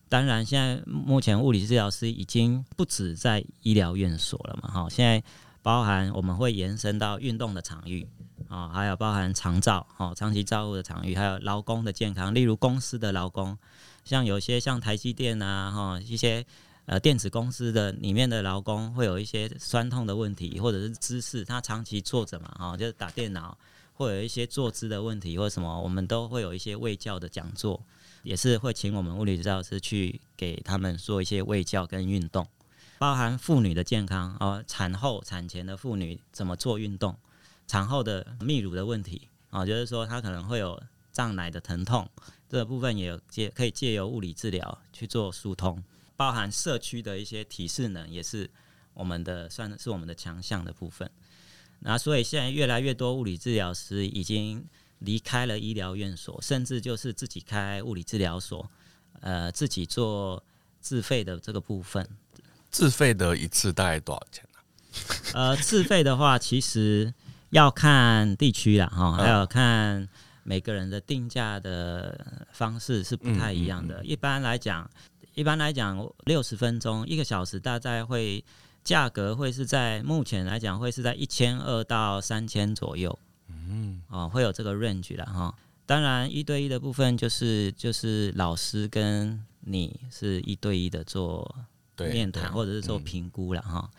[0.09, 4.89] 当然，现在目前物理治疗师已经不止在医疗院所了嘛哈。
[4.89, 5.23] 现在
[5.61, 8.09] 包含我们会延伸到运动的场域
[8.49, 13.59] 啊，还有包含长照哈长期照护的场域，还有劳工的健康，例如公司的劳工，
[14.03, 16.47] 像有些像台积电啊哈一些。
[16.87, 23.57] 呃，电子公司的里面的劳工会有一些酸痛的问题，或者是姿势，他长期坐着嘛，哈，就是打电脑，
[23.95, 27.83] 会有一些坐姿的问题或什么，我们都会有一些卫教的讲座，
[28.23, 32.47] 也是会请我们物理治疗师去给他们做一些卫教跟运动，
[32.99, 37.17] 包含妇女的健康哦，产后产前的妇女怎么做运动，
[37.67, 40.79] 产后的泌乳的问题啊，就是说他可能会有
[41.13, 42.07] 胀奶的疼痛，
[42.47, 45.83] 这个部分也有借可以借由物理治疗去做疏通，
[46.17, 48.49] 包含社区的一些体适能也是
[48.93, 51.11] 我们的算是我们的强项的部分。
[51.81, 54.65] 那所以现在越来越多物理治疗师已经
[55.01, 58.71] 离开了医疗院所，甚至就是自己开物理治疗所，
[59.21, 60.43] 呃，自己做
[60.81, 62.09] 自费的这个部分。
[62.71, 64.59] 自费的一次大概多少钱呢？
[65.35, 67.13] 呃，自费的话，其实
[67.51, 70.09] 要看地区啦，哈，还有看
[70.43, 74.03] 每个人的定价的方式是不太一样的。
[74.05, 74.91] 一般来讲，
[75.35, 78.45] 一般来讲，六十分钟一个小时，大概会。
[78.85, 83.19] 价格会是在目前来讲会是在一千二到三千左右，
[83.49, 85.55] 嗯，哦，会有这个 range 了哈。
[85.87, 91.57] 当然，一对一的部分就是就是老师跟你是一对一的做
[91.97, 93.91] 面谈或者是做评估了哈。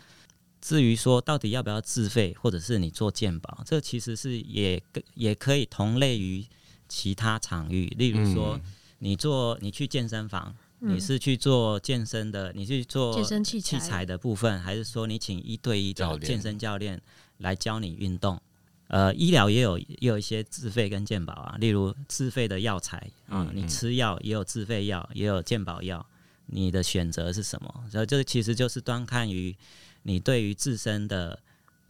[0.60, 4.80] 至于说到底要不要自费，或者是你做鉴保，这其实是也
[5.14, 6.46] 也可以同类于
[6.88, 8.60] 其他场域，例如说
[9.00, 10.54] 你做你去健身房。
[10.80, 17.00] 你是去做健身的，你去做健身器材的部分，还是说你请一对一的健身教练
[17.38, 18.40] 来教你运动？
[18.88, 26.06] 呃，医疗也有也有一些自费跟健保啊，例如自费的药材啊，你吃药也有自费药，也有健保药，
[26.46, 27.84] 你的选择是什么？
[27.90, 29.56] 所以这其实就是端看于
[30.02, 31.36] 你对于自身的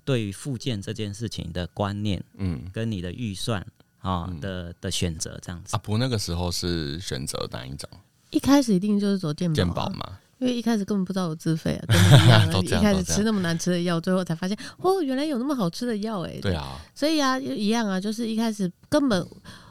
[0.07, 3.67] 对于复健这件事情的观念，嗯，跟你的预算
[3.99, 5.77] 啊的的选择这样子。
[5.77, 7.91] 阿璞那个时候是选择哪一种？
[8.37, 12.83] 一开始一定就是走健保，健保嘛，因为一开始根本不知道有自费啊，跟你一样。
[12.83, 16.39] 一开始吃那么难吃的药，最后才发现哦，原来有那么好吃的药哎。
[16.43, 19.27] 对啊，所以啊，一样啊，就是一开始根本，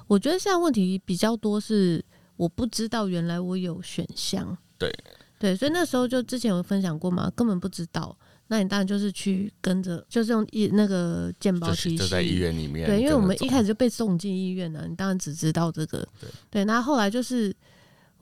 [0.07, 2.03] 我觉得现在问题比较多是
[2.37, 4.57] 我不知道原来我有选项。
[4.79, 4.91] 对
[5.37, 8.17] 对，所以那时候就之前有分享过嘛，根本不知道。
[8.47, 12.87] 那你当然就是去跟着，就是用医那个健保体系，就在医院里面。
[12.87, 15.99] 对，因为我们一开始就被送进医院了，你当然只知道这个。
[16.19, 17.55] 对对，那，后来就是。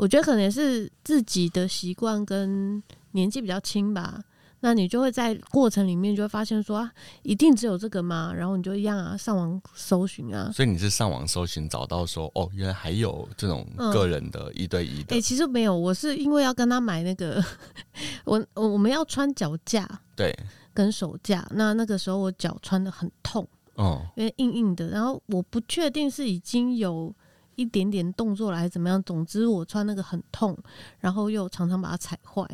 [0.04, 4.22] 我觉得可能是自己的习惯跟年纪比较轻吧，
[4.60, 6.91] 那你就会在过程里面就会发现说啊，
[7.22, 8.34] 一定只有这个吗？
[8.36, 10.51] 然后你就一样啊，上网搜寻啊。
[10.54, 15.16] 所以你是上网搜寻找到说哦，原来还有这种个人的一对一的。
[15.16, 17.41] 哎、嗯欸，其实没有，我是因为要跟他买那个，
[18.26, 20.38] 我我我们要穿脚架，对，
[20.74, 21.47] 跟手架。
[21.51, 24.89] 那那个时候我脚穿的很痛，哦，因为硬硬的。
[24.89, 27.16] 然后我不确定是已经有。
[27.56, 29.01] 一点点动作来怎么样？
[29.04, 30.58] 总之我穿那个很痛，
[30.99, 32.47] 然后又常常把它踩坏，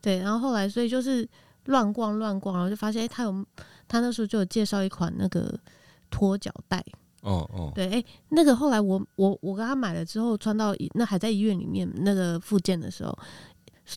[0.00, 1.28] 对，然后后来所以就是
[1.66, 3.46] 乱逛乱逛，然后就发现哎、欸，他有
[3.88, 5.58] 他那时候就有介绍一款那个
[6.10, 6.84] 拖脚带，
[7.22, 13.18] 哦哦，对，哎、欸，那个后来我我我跟他买了之后穿到那还在医院里面那个复健的时候，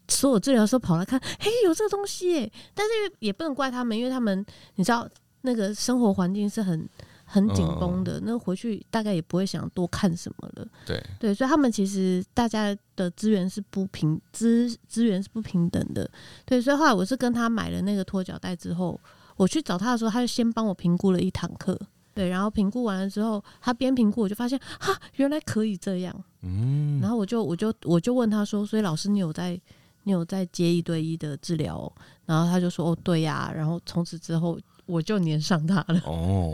[0.08, 4.46] 所有治疗师跑来看，嘿，有这个东西耶，但是也不能怪他们，因为他们
[4.76, 5.08] 你知道
[5.42, 6.88] 那个生活环境是很。
[7.30, 10.66] 很紧绷的，那回去大概也不会想多看什么了。
[10.86, 16.10] 对对，所以他们其实大家的资源是不平资资源是不平等的。
[16.46, 18.98] 对，所以后来我是跟他买了那个拖脚带之后，
[19.36, 21.78] 我去找他的时候，他就先帮我评估了一堂课。
[22.14, 26.24] 对，然后评估完了之后，他边评估我就发现，哈，原来可以这样。
[26.44, 29.60] 嗯，然后我就我就我就问他说，所以老师你有在
[30.04, 31.92] 你有在接一对一的治疗？
[32.26, 33.52] 然后他就说，哦，对呀。
[33.54, 34.58] 然后从此之后。
[34.88, 36.02] 我就粘上他了。
[36.06, 36.52] 哦，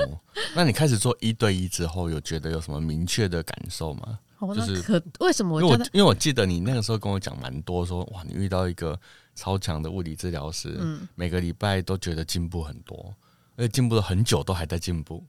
[0.55, 4.19] 那你开始做一对一之后，有觉得有什么明确的感受吗？
[4.39, 5.61] 哦、就是可为什么我？
[5.61, 8.99] 因为我因为我记得你那个时候跟我讲蛮多说，说哇，你遇到一个
[9.36, 13.15] 超强的物理治疗师，嗯，每个礼拜都觉得进步很多，
[13.55, 15.23] 而且进步了很久，都还在进步，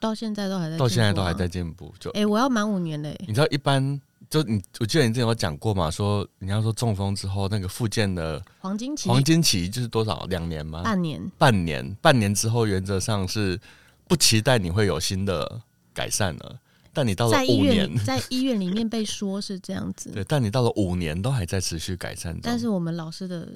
[0.00, 1.92] 到现在都还在，到现在都还在进步。
[2.00, 3.14] 就哎、欸，我要满五年嘞！
[3.26, 4.00] 你知道一般。
[4.30, 10.24] 就你，我记得你之前有讲过嘛，说你要说中风之后那个复健的黄金期，黄金期就是多少？
[10.30, 10.82] 两年吗？
[10.82, 13.60] 半年，半年，半年之后原则上是
[14.08, 15.60] 不期待你会有新的
[15.92, 16.58] 改善了。
[16.92, 22.38] 但你到了五年，在医院里面被说是这样子， 对，但你到了五年都还在持续改善。
[22.42, 23.48] 但是我们老师的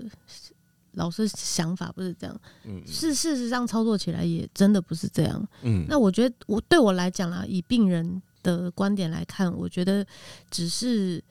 [0.93, 5.87] 老师想法不是这样，嗯，是事实上操作起来也真的不是这样，嗯。
[5.89, 8.21] 那我觉得我对我来讲啦，以病人。
[8.57, 10.07] 的观点来看，我觉得
[10.51, 11.23] 只是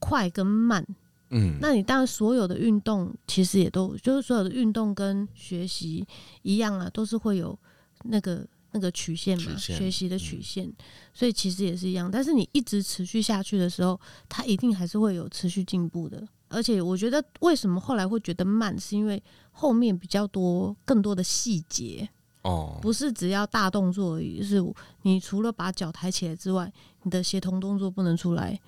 [0.00, 0.84] 快跟慢，
[1.30, 6.04] 嗯，那你当然所有的运动其实也都就是所有的运动跟学习
[6.42, 7.56] 一样啊，都是会有
[8.04, 10.74] 那个那个曲线嘛，学习的曲线，嗯，
[11.14, 12.10] 所以其实也是一样。
[12.10, 13.98] 但是你一直持续下去的时候，
[14.28, 16.26] 它一定还是会有持续进步的。
[16.48, 19.20] 而且我觉得为什么后来会觉得慢，是因为
[19.50, 22.08] 后面比较多更多的细节。
[22.44, 26.72] 哦，不是只要大动作而已，就是你除了把脚抬起来之外，
[27.02, 28.58] 你的协同动作不能出来，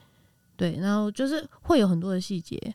[0.56, 2.74] 对，然后就是会有很多的细节。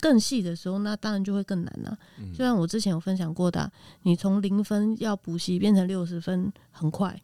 [0.00, 1.98] 更细的时候，那当然就会更难了。
[2.32, 3.70] 就像我之前有分享过的，
[4.02, 7.20] 你从零分要补习变成六十分很快，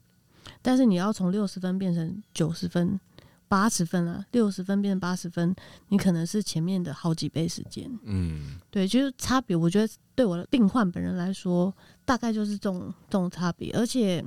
[0.61, 3.01] 但是你要从六十分变成九十分、
[3.49, 5.55] 八十分啊，六十分变成八十分，
[5.89, 7.91] 你可能是前面的好几倍时间。
[8.05, 9.55] 嗯，对，就是差别。
[9.57, 11.73] 我觉得对我的病患本人来说，
[12.05, 13.73] 大概就是这种这种差别。
[13.73, 14.25] 而且，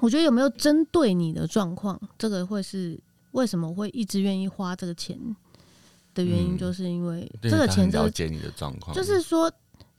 [0.00, 2.98] 我觉得有没有针对你的状况，这个会是
[3.32, 5.18] 为什么我会一直愿意花这个钱。
[6.14, 9.52] 的原因就是因为这个钱，了解你的状况，就是说，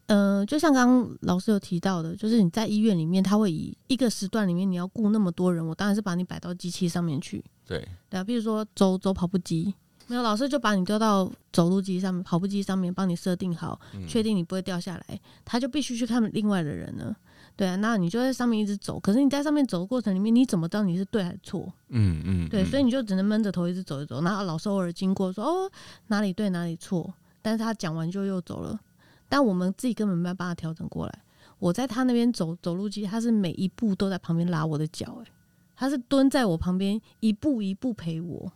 [0.07, 7.41] 呃，就像刚刚老师有提到的，就是你在医院里面，他会以一个时段里面你要雇那么多人，我当然是把你摆到机器上面去。
[7.70, 9.72] 对，对啊，比如说走走跑步机，
[10.07, 17.15] 没有老师就把你丢到走路机上面、跑步机上面，帮你设定好，确定你不会掉下来，他就必须去看另外的人了。
[17.55, 21.72] 对啊，那你就在上面一直走，可是你在上面走的过程里面，你怎么知道你是对还是错？
[21.89, 25.72] 嗯嗯，对，所以你就只能闷着头一直走一走，然后老师偶尔经过说哦
[26.07, 28.80] 哪里对哪里错，但是他讲完就又走了，
[29.28, 31.20] 但我们自己根本没办法调整过来。
[31.59, 35.32] 我在他那边走走路机，他是每一步都在旁边拉我的脚，诶，
[35.80, 38.51] 他是蹲在我旁边一步一步陪我，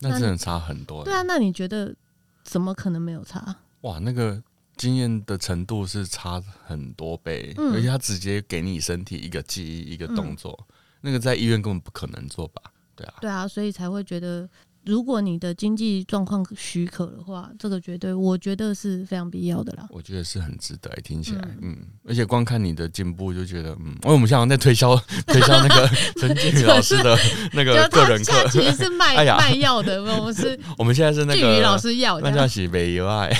[0.00, 1.04] 那真的差很多。
[1.04, 1.94] 对啊，那你觉得
[2.42, 3.56] 怎么可能没有差？
[3.82, 4.42] 哇，那个。
[4.76, 12.62] 经验的程度是差很多倍，嗯、而且他直接给你身体一个记忆，一个动作，嗯、那个在医院根本不可能做吧？
[12.96, 14.48] 对啊，对啊，所以才会觉得。
[14.84, 19.86] 如果你的经济状况许可的话，这个绝对我觉得是非常必要的啦。
[19.90, 24.96] 我觉得是很值得，听起来，嗯，嗯，而且光看你的进步就觉得，嗯，因为我们现在在推销
[25.28, 27.16] 推销那个 陈静宇老师的
[27.52, 33.30] 那个个人课，其实是卖 卖药的，我们是，我们现在是那个静宇老师药，那叫是美油爱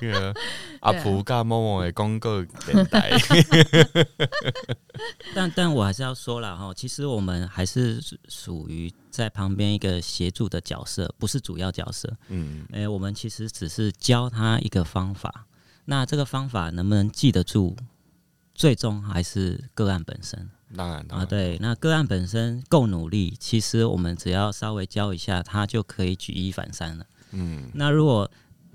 [0.00, 0.34] 那个
[0.80, 3.12] 阿普加某某的广告电台。
[5.34, 8.90] 但但我还是要说了哈，其实我们还是属于。
[9.14, 12.12] 在旁边一个协助的角色，不是主要角色。
[12.28, 15.46] 嗯，诶、欸，我们其实只是教他一个方法。
[15.84, 17.76] 那这个方法能不能记得住，
[18.54, 20.50] 最终还是个案本身。
[20.74, 27.06] 当然，当然啊，对，那个案本身够努力，其实我们只要稍微教一下，他就可以举一反三了。
[27.30, 28.28] 嗯，那如果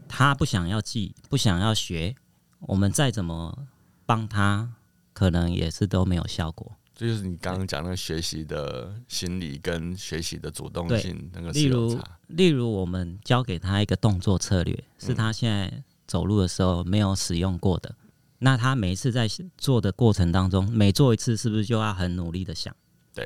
[0.07, 2.15] 他不想要记，不想要学，
[2.61, 3.67] 我们再怎么
[4.05, 4.71] 帮他，
[5.11, 6.71] 可能也是都没有效果。
[6.99, 11.97] 这就是你刚刚讲那个学习的心理跟学习的主动性那个例如，
[12.27, 17.95] 例如我们教给他一个动作策略，是他现在走路的时候没有使用过的。
[18.01, 19.25] 嗯、那他每一次在
[19.57, 22.75] 做的过程当中，每做一次是不是就要很努力的想？
[23.13, 23.25] 对，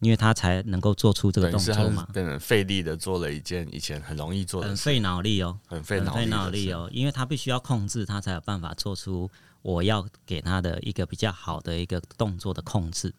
[0.00, 2.06] 因为他才能够做出这个动作嘛。
[2.12, 9.30] 变成费力的做了一件以前很容易做的事，很费脑力哦，很费脑脑力哦，因为他必须要控制，他才有办法做出。
[9.64, 13.14] 我要给他的一个比较好的一个动作的控制，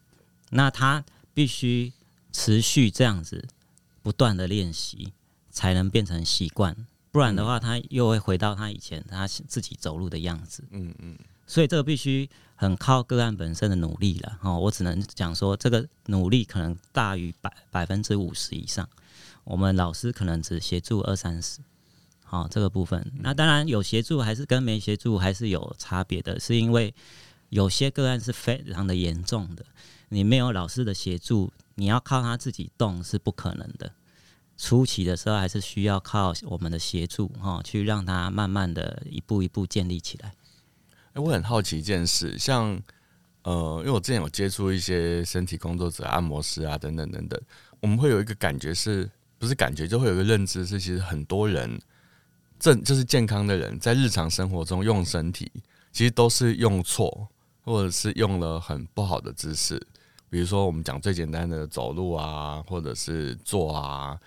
[0.52, 1.92] 那他必须
[2.32, 3.48] 持续这样子
[4.04, 5.12] 不断的练习，
[5.50, 6.86] 才能变成习惯。
[7.12, 10.64] 不然的话，他又会回到他以前他自己走路的样子。
[10.70, 11.18] 嗯嗯。
[11.48, 14.38] 所以这个必须很靠个案本身的努力了。
[14.44, 18.88] 哦，我只能讲说，这个努力可能大于百百分之五十以上，
[19.46, 21.60] 我们老师可能只协助二三十。
[22.28, 26.94] 好，这个部分，那当然有协助还是跟没协助还是有差别的，是因为
[27.50, 29.64] 有些个案是非常的严重的，
[30.10, 33.92] 你没有老师的协助，你要靠他自己动是不可能的。
[34.58, 40.34] 初期的时候还是需要靠我们的协助哈，去让他慢慢的一步一步建立起来。
[41.14, 42.82] 欸，我很好奇一件事，像
[43.44, 47.40] 呃，因为我之前有接触一些身体工作者、按摩师啊等等等等，
[47.82, 49.08] 我们会有一个感觉是，
[49.38, 51.80] 不是感觉就会有一个认知是，其实很多人。
[52.60, 55.52] 正就是健康的人，在日常生活中用身体，
[55.92, 57.28] 其实都是用错，
[57.64, 59.82] 或者是用了很不好的姿势。
[60.30, 64.20] 比如说，我们讲最简单的走路啊，或者是坐啊，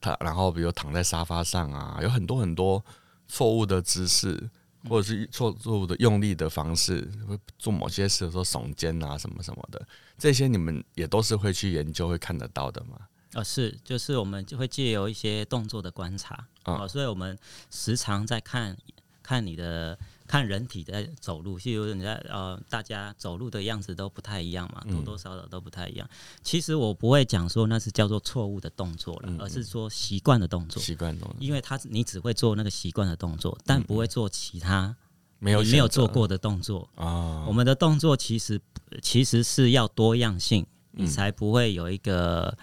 [0.00, 2.84] 他然后比如躺在沙发上啊，有很多很多
[3.28, 4.50] 错误的姿势，
[4.88, 9.86] 或者是错错误的用力的方式，会做某些事的时候耸肩啊，什么什么的，
[10.18, 12.98] 这些你们也都是会去研究、会看得到的吗？
[13.34, 17.36] 啊、哦，是，就是我们就会借由一些动作的观察啊、哦，所以我们
[17.70, 18.76] 时常在看
[19.22, 26.06] 看你的看人体在走路，譬如你在呃，大家走路的样子都不太一样嘛，多多少少都不太一样。
[26.10, 34.94] 嗯、其实我不会讲说那是叫做错误的动作了，嗯嗯，而是说习惯的动作，习惯动作，因为他你只会做那个习惯的动作，但不会做其他
[35.38, 37.04] 没有没有做过的动作啊。
[37.04, 38.60] 哦、我们的动作其实
[39.02, 42.56] 其实是要多样性，你才不会有一个。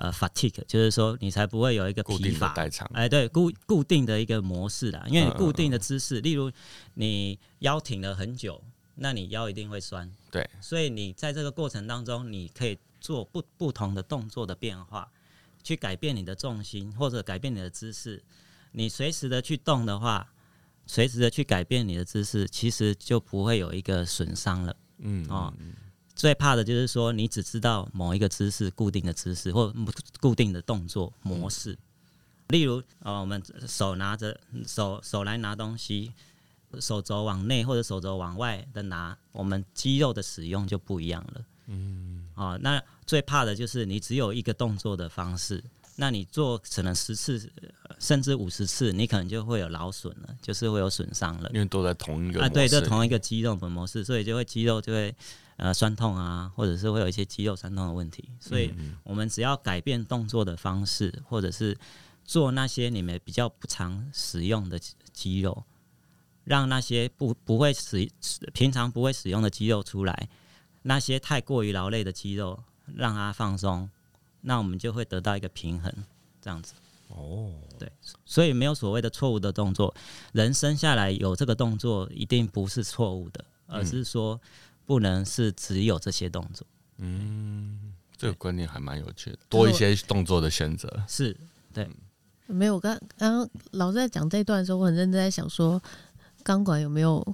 [0.00, 2.54] 呃，fatigue 就是说你才不会有一个疲乏，
[2.94, 6.50] 哎，对，固固定的一个模式啦，因为你固定的姿势，例如
[6.94, 8.62] 你腰挺了很久，
[8.94, 15.06] 那你腰一定会酸，对，所以你在这个过程当中，你可以做不不同的动作的变化，
[15.62, 18.22] 去改变你的重心或者改变你的姿势，
[18.72, 20.32] 你随时的去动的话，
[20.86, 24.74] 随时的去改变你的姿势，其实就不会有一个损伤了。
[24.96, 25.52] 嗯哦，
[26.20, 29.74] 最怕的就是说你只知道某一个姿势、固定的姿势或
[30.20, 31.72] 固定的动作模式。
[31.72, 31.78] 嗯、
[32.48, 36.12] 例如，哦，我们手拿着手手来拿东西，
[36.78, 41.40] 手肘往内或者手肘往外的拿，我们肌肉的使用就不一样了。
[41.68, 45.64] 嗯，哦，那最怕的就是你只有一个动作的方式。
[45.96, 47.50] 那你做可能十次
[47.98, 51.50] 甚至五十次，你可能就会有劳损了，就是会有损伤了。
[51.54, 55.14] 因为都在同一个啊，对，这同一个肌肉的模式，所以就会肌肉就会
[55.60, 58.30] 呃酸痛啊，或者是会有一些肌肉酸痛的问题。
[58.40, 61.76] 所以我们只要改变动作的方式，或者是
[62.24, 64.78] 做那些你们比较不常使用的
[65.12, 65.64] 肌肉，
[66.44, 68.10] 让那些不不会使
[68.54, 70.28] 平常不会使用的肌肉出来，
[70.82, 73.90] 那些太过于劳累的肌肉让它放松。
[74.40, 75.92] 那我们就会得到一个平衡，
[76.40, 76.72] 这样子。
[77.08, 77.90] 哦，对，
[78.24, 79.92] 所以没有所谓的错误的动作。
[80.32, 84.40] 人生下来有这个动作，一定不是错误的，而是说
[84.90, 86.66] 不能是只有这些动作。
[86.96, 91.00] 嗯，这个观念还蛮有趣的，多一些动作的选择。
[91.06, 91.36] 是，
[91.72, 91.88] 对。
[92.48, 95.80] 没有，刚刚刚老师在讲这一段的时候，我很认真在想说，
[96.42, 97.24] 钢管有没有？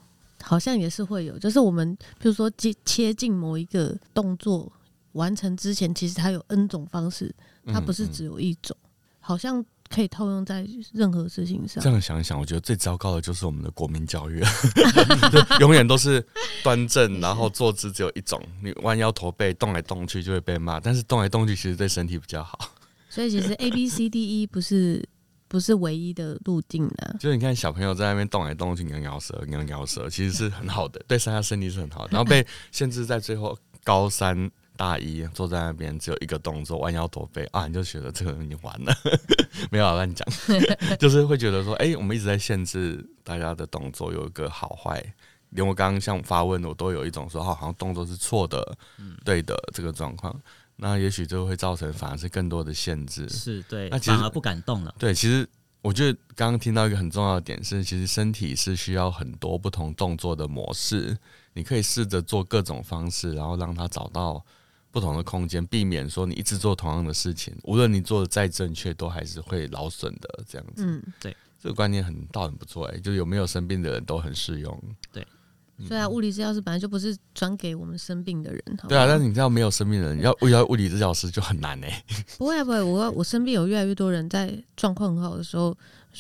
[0.42, 4.70] 好像也是会有，就是我们比如说切切进某一个动作。
[5.12, 7.34] 完成之前，其实它有 N 种方式，
[7.64, 8.90] 它不是只有一种，嗯嗯、
[9.20, 11.82] 好像可以套用在任何事情上。
[11.82, 14.42] 这样想一想，我觉得最糟糕的就是我们的国民教育，
[15.60, 16.24] 永远都是
[16.62, 20.78] 端正，然后坐姿只有一种，你弯腰驼背动来动去就会被骂。
[20.80, 22.58] 但是动来动去其实对身体比较好。
[23.08, 25.02] 所以其实 A B C D E 不是
[25.48, 27.16] 不是唯一的路径的。
[27.18, 32.10] 就是你看小朋友在那边动来动去，咬咬舌，咬咬舌，其实是很好的，对他身体是很好的。
[32.12, 34.50] 然后被限制在最后高三。
[34.76, 38.94] 大一坐在那边，只有一个动作，弯腰驼背啊，你就觉得这个人已经完了，
[39.70, 40.26] 没有乱讲，
[41.00, 45.02] 就是会觉得说，哎、欸，我们一直在限制大家的动作有一个好坏，
[45.50, 50.38] 连我刚刚像发问，我都有一种说，哦，好像动作是错的，嗯、对的这个状况，
[50.76, 54.94] 那也许就会造成反而是更多的限制，是对，那反而不敢动了。
[54.98, 55.48] 对，其实
[55.80, 61.16] 我觉得刚刚听到一个很重要的点是，其实身体是需要很多不同动作的模式，
[61.54, 64.44] 你可以试着做各种方式，然后让它找到。
[64.96, 70.42] 不同的空间，避免说你一直做同样的事情，无论你做的再正确，都还是会劳损的。
[70.48, 74.82] 这样子，嗯，对，这个观念很倒很不错，哎，就是有没有生病的人都很适用。
[75.12, 75.22] 对，
[75.86, 78.62] 所以啊，物理治疗师本来就不是专给我们生病的人。
[78.88, 82.02] 对啊，但是你知道没有生病的人要遇到物理治疗师就很难哎。
[82.38, 85.76] 不会啊，不会，我我身边有越来越多人在状况很好的时候。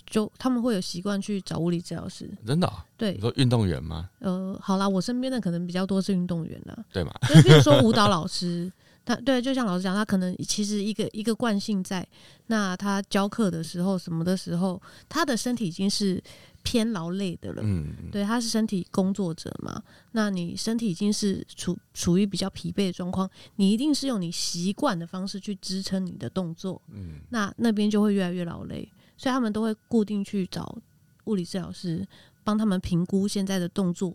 [0.06, 2.72] 就他们会有习惯去找物理治疗师，真的、哦？
[2.96, 4.10] 对，你说运动员吗？
[4.18, 7.12] 呃，好啦，我身边的可能比较多是运动员啦，对嘛？
[7.28, 8.70] 就比如说舞蹈老师，
[9.04, 12.06] 他对，就像老师讲，他可能其实一个一个惯性在，
[12.46, 16.22] 那他教课的时候什么的时候，他的身体已经是
[16.62, 19.80] 偏劳累的了，嗯，对，他是身体工作者嘛，
[20.12, 28.88] 那你身体已经是处处于比较疲惫的状况，你一定是用你习惯的方式去支撑你的动作，嗯，那那边就会越来越劳累。
[29.16, 30.76] 所以他们都会固定去找
[31.24, 32.06] 物理治疗师，
[32.44, 34.14] 帮他们评估现在的动作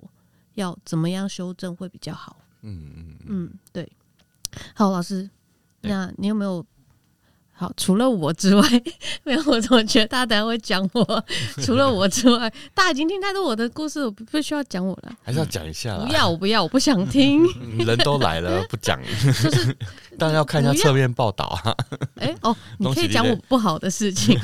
[0.54, 2.38] 要怎么样修正会比较好。
[2.62, 3.92] 嗯嗯嗯，对。
[4.76, 5.30] 好，老师，
[5.82, 6.66] 那你有没有
[7.62, 7.72] 好？
[7.78, 8.62] 除了我之外，
[9.24, 9.44] 没有？
[9.46, 11.26] 我怎么觉得大家等下会讲我？
[11.64, 15.12] 除了我之外，大家已经听太多我的故事，我不需要讲我了。
[15.22, 15.98] 还是要讲一下？
[15.98, 17.44] 不要，我不要，我不想听。
[17.86, 19.78] 人都来了，不讲， 就是
[20.18, 21.76] 当然要看一下侧面报道啊。
[22.16, 24.40] 哎、欸、哦，你可以讲我不好的事情，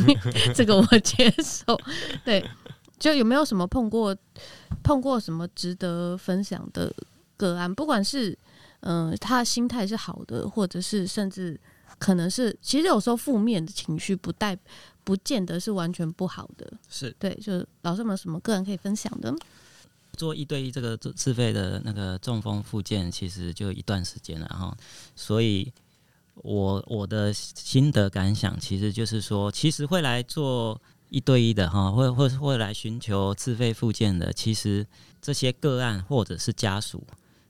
[0.54, 1.80] 这个我接受。
[2.24, 2.44] 对，
[3.00, 4.16] 就有没有什么碰过
[4.84, 6.92] 碰过什么值得分享的
[7.36, 7.74] 个案？
[7.74, 8.38] 不管是
[8.82, 11.60] 嗯、呃，他的心态是好的，或者是甚至
[11.98, 14.58] 可能是，其实有时候负面的情绪不带
[15.04, 16.72] 不见得是完全不好的。
[16.90, 19.34] 是对，就是老师有没有什么个人可以分享的？
[20.14, 24.78] 做一对一这个自费的那个中风复健，其实就一段时间了哈，
[25.16, 25.72] 所以。
[26.44, 30.80] 我我的心得感想，其实就是说，其实会来做
[31.10, 34.86] 一对一的哈，会会会来寻求自费复健的，其实
[35.20, 37.04] 这些个案或者是家属，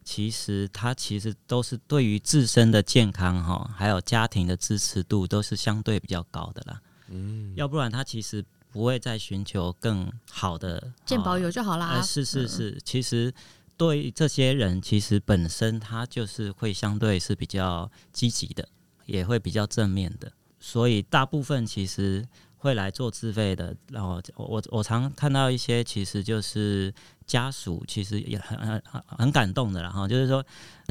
[0.07, 6.81] 其实他其实都是对于自身的健康哈，还有家庭的支持度都是相对比较高的啦。
[7.09, 8.41] 嗯，要不然他其实
[8.71, 12.01] 不会再寻求更好的健保有就好啦。
[12.01, 13.33] 是是是，其实。
[13.79, 18.67] 对这些人，其实本身他就是会相对是比较积极的，
[19.05, 22.27] 也会比较正面的，所以大部分其实
[22.57, 23.75] 会来做自费的。
[23.89, 26.93] 然后我我常看到一些，其实就是
[27.25, 29.81] 家属其实也很很很感动的。
[29.81, 30.45] 然后就是说，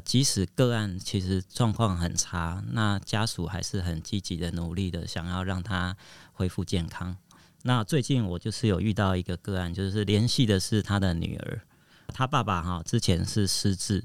[0.05, 5.97] 即使个案其实状况很差，那家属还是很积极的努力的，想要让他
[6.33, 7.17] 恢复健康。
[7.63, 11.63] 那最近我就是有遇到一个个案，就是联系的是他的女儿，
[12.09, 14.05] 他爸爸哈之前是失智，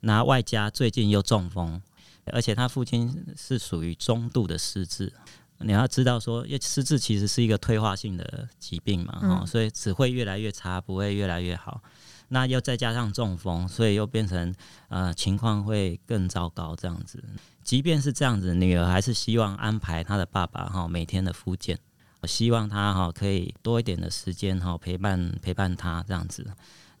[0.00, 1.80] 那外加最近又中风，
[2.32, 5.12] 而且他父亲是属于中度的失智。
[5.60, 11.82] 你要知道说，因为失智其实是一个退化性的疾病嘛，哈、嗯，所以只会越来越差，不会越来越好。
[12.28, 14.54] 那又再加上中风，所以又变成
[14.88, 17.22] 呃情况会更糟糕这样子。
[17.62, 21.78] 即便是这样子，女儿还是希望安排她的爸爸哈每天的复健，
[22.24, 26.46] 希望他哈可以多一点的时间哈陪伴陪伴她这样子。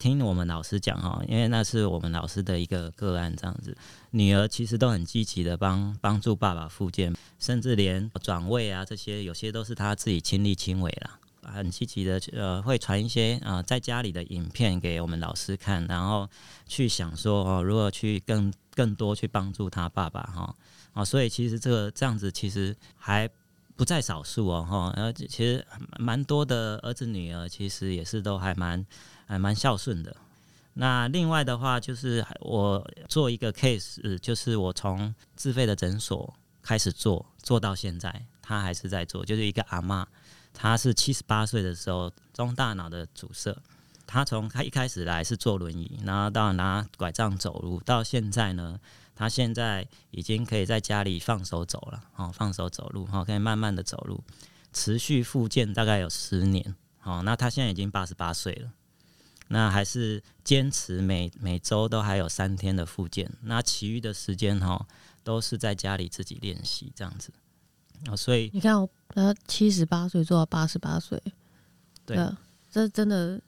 [0.00, 3.76] 听我们老师讲哈，因为那是我们老师的一个个案，这样子，
[4.12, 16.26] 女儿其实都很积极的帮帮助爸爸复健，甚至连转位啊这些，有些都是他自己亲力亲为啦，很积极的呃会传一些啊、在家里的影片给我们老师看，然后
[16.66, 20.56] 去想说哦，如何去更更多去帮助他爸爸哈。
[20.94, 23.28] 啊，所以其实这个这样子其实还
[23.76, 25.62] 不在少数哦哈，然后其实
[25.98, 28.86] 蛮多的儿子女儿其实也是都还蛮。
[29.30, 30.16] 还蛮孝顺的。
[30.74, 39.24] 那另外的话，就是我做一个 case，就是我从自费的诊所开始做，做到现在，他还是在做。
[39.24, 40.04] 就是一个阿嬷，
[40.52, 43.56] 她是七十八岁的时候中大脑的阻塞，
[44.04, 48.80] 她从她一开始来是坐轮椅，然后到拿拐杖走路，到现在呢，
[49.14, 54.24] 她现在已经可以在家里放手走了，哦，放手走路，哦，可以慢慢的走路，
[54.72, 56.74] 持续复健大概有十年，
[57.04, 58.70] 哦，那她现在已经八十八岁了。
[59.52, 64.86] 那还是坚持每每周都还有三天的复健，那其余的时间哈
[65.24, 67.32] 都是在家里自己练习这样子。
[68.06, 71.20] 哦，所以你看，我呃七十八岁做到八十八岁，
[72.06, 72.16] 对，
[72.70, 73.40] 这真的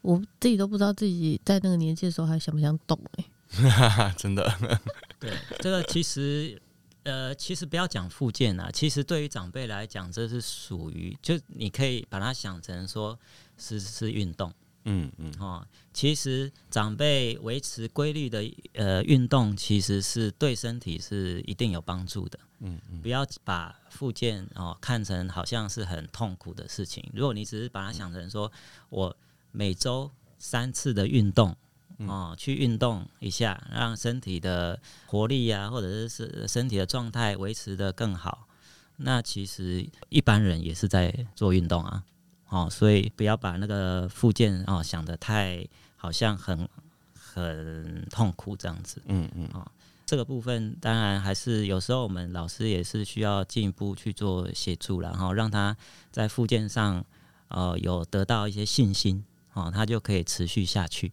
[0.00, 3.24] 我自己都不知道自己在那个年纪的时候还想不想动哎、
[4.04, 4.78] 欸， 真的。
[5.18, 6.56] 对，这个其实
[7.02, 13.18] 呃，其实不要讲复健啊，其实对于长辈来讲，这是属于就你可以把它想成说
[13.56, 14.54] 是是运动。
[14.90, 22.38] 嗯嗯，哦，其实长辈维持规律的呃运动，其实是对身体是一定有帮助的。
[22.60, 27.04] 嗯嗯，不要把复健哦看成好像是很痛苦的事情。
[27.12, 28.50] 如果你只是把它想成说，
[28.88, 29.14] 我
[29.52, 31.54] 每周三次的运动
[31.98, 38.48] 哦，去运动一下，让身体的活力呀、啊，或者是是身体的状态维持的更好，
[38.96, 42.04] 那其实一般人也是在做运动啊。
[42.48, 46.66] 哦，所以不要把那个复健哦想得太好像很
[47.14, 49.02] 很痛苦这样子。
[49.06, 49.46] 嗯嗯。
[49.52, 49.70] 哦，
[50.06, 55.76] 这个部分当然还是有时候我们老师也是需要进一步去做协助，然后让他
[56.10, 57.04] 在复健上
[57.48, 59.22] 呃有得到一些信心，
[59.52, 61.12] 哦，他就可以持续下去。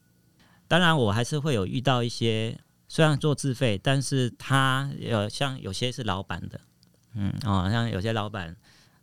[0.69, 2.57] 当然，我还是会有遇到一些
[2.88, 6.61] 虽然做自费，但是他呃像有些是老板的，
[7.13, 8.55] 嗯哦，像有些老板。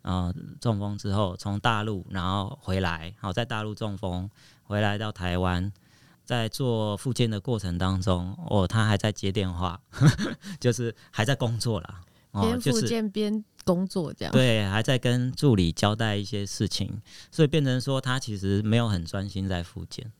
[0.03, 4.29] 呃，中风之后从大陆然后回来，好在大陆中风
[4.63, 5.73] 回来到台湾，
[6.25, 12.01] 在做复健的过程当中，哦，他还在接电话，呵 呵就是还在工作啦，
[12.33, 17.01] 边复健边工作这样，对，还在跟助理交代一些事情，
[17.31, 20.11] 所以变成说他其实没有很专心在复健。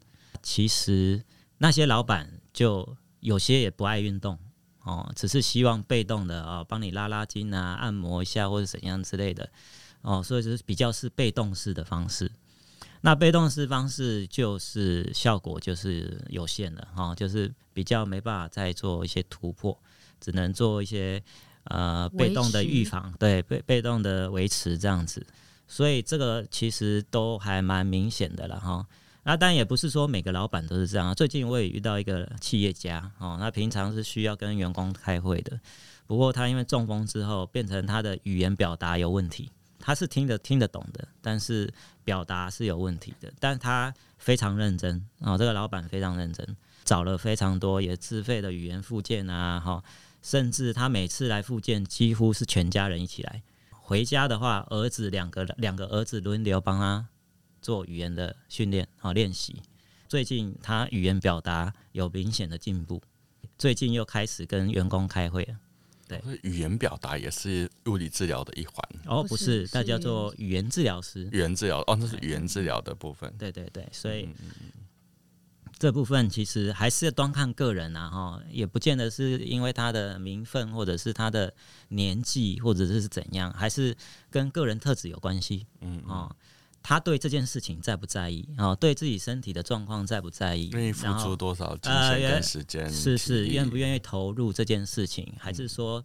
[0.43, 1.23] 其实
[1.59, 4.39] 那些老板就有些也不爱运动
[4.85, 9.49] 哦，只是希望被动的哦，帮你拉拉筋啊，按摩一下或者怎样之类的。
[10.03, 12.29] 哦，所以就是比较是被动式的方式，
[13.03, 19.79] 那被动式方式就是效果就是有限的哈，就是比较没办法再做一些突破，
[20.21, 21.23] 只能做一些
[21.65, 25.25] 呃被动的预防，对，被被动的维持这样子，
[25.69, 28.85] 所以这个其实都还蛮明显的了哈。
[29.25, 35.59] 那当然也不是说每个老板都是这样啊，最近我也遇到一个企业家哦，那平常是需要跟员工开会的，
[36.07, 39.51] 不过他因为中风之后，变成他的语言表达有问题。
[39.85, 41.69] 他是听得听得懂的，但是
[42.05, 43.33] 表达是有问题的。
[43.41, 49.85] 但他非常认真啊、哦，这个老板非常认真，找了非常多也自费的语言附件啊，哈、哦，
[50.23, 53.43] 甚至他每次来附件，几乎是全家人一起来。
[53.71, 57.09] 回家的话，儿子两个两个儿子轮流帮他
[57.63, 59.63] 做语言的训练啊练习。
[60.07, 63.01] 最近他语言表达有明显的进步，
[63.57, 65.57] 最近又开始跟员工开会了。
[66.07, 71.27] 对，语言表达也是物理治疗的一环哦，不是，那叫做语言治疗师。
[71.33, 73.33] 语言治疗哦，那是语言治疗的部分。
[73.39, 74.51] 对对对，所以、嗯、
[75.79, 81.55] 这部分其实还是端看个人啊，哈，也不见得是因为他的名分，或者是他的
[81.89, 83.97] 年纪，或者是怎样，还是
[84.29, 85.67] 跟个人特质有关系。
[85.81, 86.37] 嗯哦。
[86.83, 88.75] 他对这件事情在不在意啊？
[88.75, 90.69] 对自己身体的状况在不在意？
[90.73, 92.91] 愿意付出多少金钱跟时间？
[92.91, 95.33] 是是，愿不愿意投入这件事情？
[95.39, 96.05] 还是说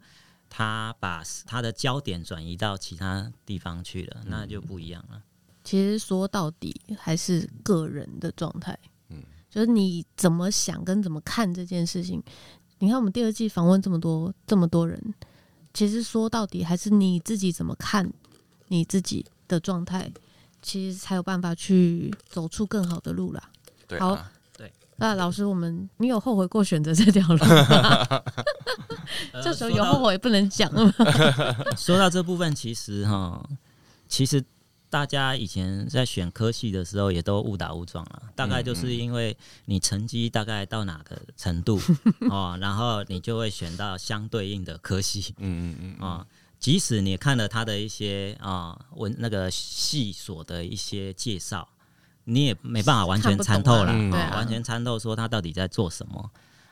[0.50, 4.22] 他把他的焦点转移到其他地方去了？
[4.28, 5.22] 那就不一样了。
[5.64, 8.78] 其实说到底还是个人的状态。
[9.10, 12.24] 嗯，就是你怎么想跟怎么看这件事情。
[12.80, 15.14] 你看我们第二季访问这么多这么多人，
[15.74, 18.08] 其实说到底还是你自己怎么看
[18.68, 20.12] 你自己的状态，
[20.68, 23.41] 其实才有办法去走出更好的路啦。
[23.88, 24.26] 对啊，好。
[24.99, 28.24] 那老师，我们你有后悔过选择这条路吗？
[29.43, 30.93] 这时候有后悔不能讲了吗？
[31.78, 33.47] 说到这部分，其实哈，
[34.09, 34.43] 其实
[34.89, 41.80] 大家以前在选科系的时候也都误打误撞了，大概就是因为你成绩大概到哪个程度
[42.32, 45.36] 哦，然后你就会选到相对应的科系。
[45.38, 46.26] 嗯嗯嗯啊，
[46.60, 51.68] 即使你看了他的一些啊文那个细所的一些介绍。
[52.30, 53.93] 你也没办法完全参透了，
[54.36, 56.30] 完全参透说他到底在做什么。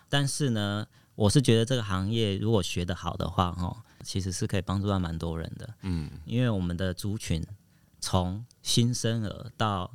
[0.10, 5.74] 但是呢，我是觉得这个行业如果学得好的话，哈，其实是可以帮助到蛮多人的。
[5.84, 7.42] 嗯，因为我们的族群
[8.02, 9.90] 从新生儿到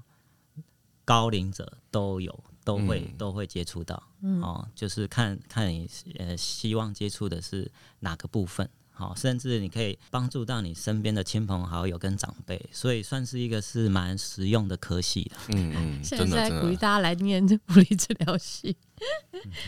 [1.05, 4.03] 高龄者都有，都会都会接触到。
[4.41, 5.87] 哦，就是看看你
[6.19, 8.67] 呃希望接触的是哪个部分。
[9.01, 15.37] 好，甚至你可以帮助到你身边的亲朋好友跟长辈，所以算是一个是蛮实用的科系的。
[15.55, 18.77] 嗯嗯，现在鼓励大家来念物理治疗系。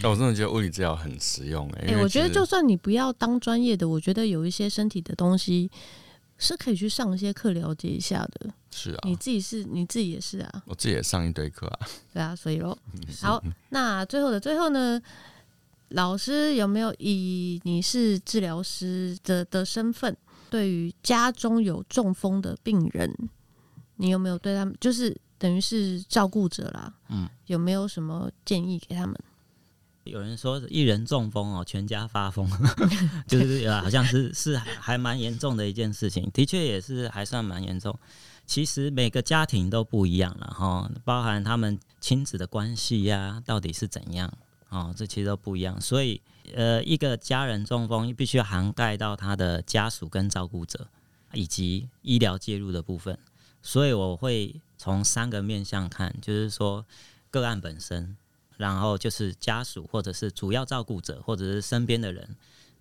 [0.03, 1.87] 但我真的觉得物理治疗很实用哎、欸。
[1.87, 5.71] 哎、欸，我觉得就算你不要当专业的，我觉得有一些身体的东西
[6.37, 8.51] 是可以去上一些课了解一下的。
[8.71, 11.89] 是啊，你自己是你自己也是啊，我自己也上一堆课啊。
[12.13, 12.77] 对啊，所以喽，
[13.23, 15.01] 好，那最后的最后呢？
[15.93, 20.17] 老师有没有以你是治疗师的的身份，
[20.51, 23.15] 对于家中有中风的病人，
[23.97, 26.93] 你有没有对他们，就是等于是照顾者啦？
[27.09, 29.17] 嗯，有没有什么建议给他们？
[30.05, 32.49] 有人说一人中风哦，全家发疯，
[33.29, 37.97] 就是好像是 是还蛮严重的一件事情，的确也是还算蛮严重。
[38.45, 44.33] 其实每个家庭都不一样了哈，包含他们亲子的关系呀、啊，到底是怎样？
[44.73, 46.19] 哦，这其实都不一样，所以
[46.55, 50.89] 呃，一个家人中风必须涵盖到他的家属跟照顾者，
[51.35, 53.19] 以及医疗介入的部分。
[53.61, 56.87] 所以我会从三个面向看，就是说
[57.31, 58.17] 个案本身，
[58.57, 62.35] 然后就是家属或者是主要照顾者，或者是身边的人，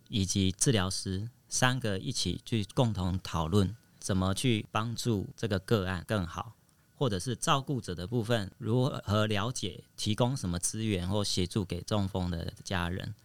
[0.08, 6.54] 以及治疗师，三个一起去共同讨论怎么去帮助这个个案更好。
[7.02, 13.16] 或者是照顾者的部分，如何了解、提供什么资源或协助给中风的家人，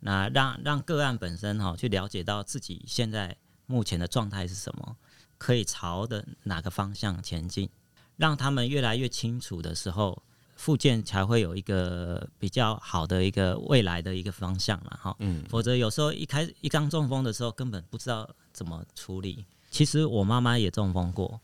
[0.00, 4.94] 那让让个案本身哈去了解到自己现在目前的状态是什么，
[5.38, 7.70] 可以朝的哪个方向前进，
[8.18, 10.22] 让他们越来越清楚的时候，
[10.56, 15.16] 复健才会有一个比较好的一个未来的一个方向了哈。
[15.20, 19.46] 嗯，否则有时候一开一刚中风的时候，根本不知道怎么处理。
[19.70, 21.40] 其实我妈妈也中风过。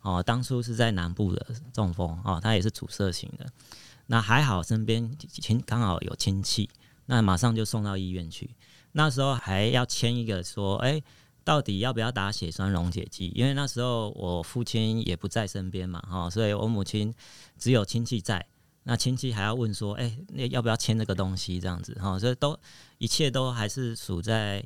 [0.00, 3.46] 哦，当初是在南部的中风，哦，他也是阻塞型的。
[4.06, 6.70] 那还好，身边亲刚好有亲戚，
[7.06, 8.50] 那马上就送到医院去。
[8.92, 11.02] 那时候还要签一个说，哎、
[11.44, 13.32] 到底要不要打血栓溶解剂？
[13.34, 17.14] 因为那时候我父亲也不在身边嘛，哈，所以我母亲
[17.58, 18.46] 只有亲戚在。
[18.84, 21.60] 那亲戚还要问说，哎、那要不要签这个东西？
[21.60, 22.58] 这样子，哈，所以都
[22.96, 24.64] 一切都还是属在。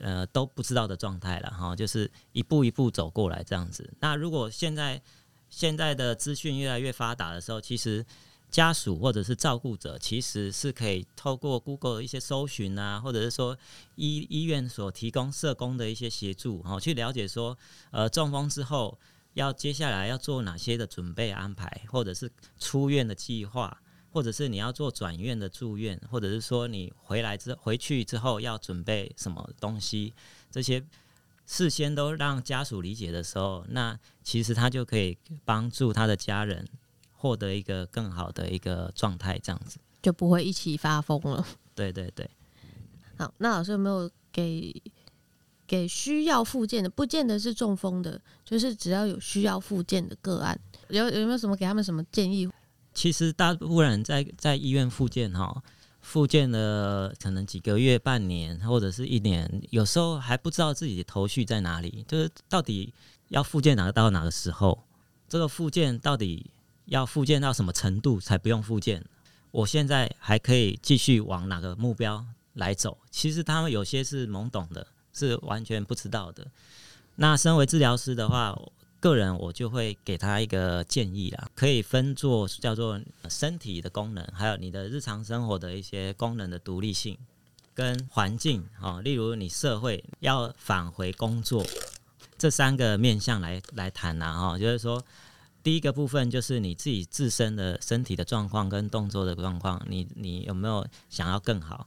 [0.00, 3.92] 呃，都不知道的状态了哈，就是一步一步走过来这样子。
[4.00, 5.02] 那如果现在
[5.48, 8.04] 现在的资讯越来越发达的时候，其实
[8.50, 13.56] 家属或者是照顾者其实是可以透过 Google 一些搜寻啊，或者是说
[13.96, 17.56] 医医院所提供社工的一些协助，哈，去了解说，
[17.90, 18.98] 呃，中风之后
[19.32, 23.80] 要接下来要做哪些的准备安排，或者是出院的计划。
[24.14, 30.14] 或者是你要做转院的住院，或者是说你回来之回去之后要准备什么东西，
[30.52, 30.80] 这些
[31.44, 36.64] 事先都让家属理解的时候，那其实他就可以帮助他的家人
[37.10, 41.44] 获得一个更好的一个状态，这样子就不会一起发疯了。
[41.74, 42.30] 对对对。
[43.18, 44.80] 好，那老师有没有给
[45.66, 50.56] 给需要复健的，不见得是中风的，就是只要有需要复健的个案，
[50.88, 52.48] 有有没有什么给他们什么建议？
[52.94, 55.62] 其实大部分人在在医院复健哈，
[56.00, 62.94] 复健了可能几个月、半年或者是一年，有时候还不知道自己的头绪在哪里，就是到底
[63.28, 64.84] 要复健哪个到哪个时候，
[65.28, 66.50] 这个复健到底
[66.86, 69.04] 要复健到什么程度才不用复健？
[69.50, 72.24] 我现在还可以继续往哪个目标
[72.54, 72.98] 来走？
[73.10, 76.46] 其实他们有些是懵懂的，是完全不知道的。
[77.16, 78.56] 那身为治疗师的话，
[79.04, 82.98] 个人我就会给他一个建议啦，可以分做叫做
[83.28, 87.18] 身体的功能，还有你的日常生活的一些功能的独立性，
[87.74, 91.62] 跟环境啊，例如你社会要返回工作
[92.38, 95.04] 这三个面向来来谈呐哈，就是说
[95.62, 101.86] 第一个部分就是你自己自身的身体的状况跟动作的状况，你你有没有想要更好？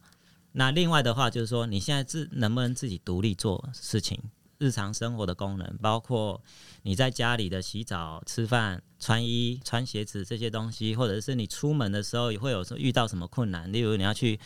[0.51, 4.21] 那另外的话就是说，你现在自能不能自己独立做事情？
[4.57, 6.41] 日常生活的功能，包括
[6.83, 14.39] 你在家里的洗澡、吃饭、穿衣、穿鞋子这些东西，或者是你出门的时候也会有遇到什么困难，例如你要去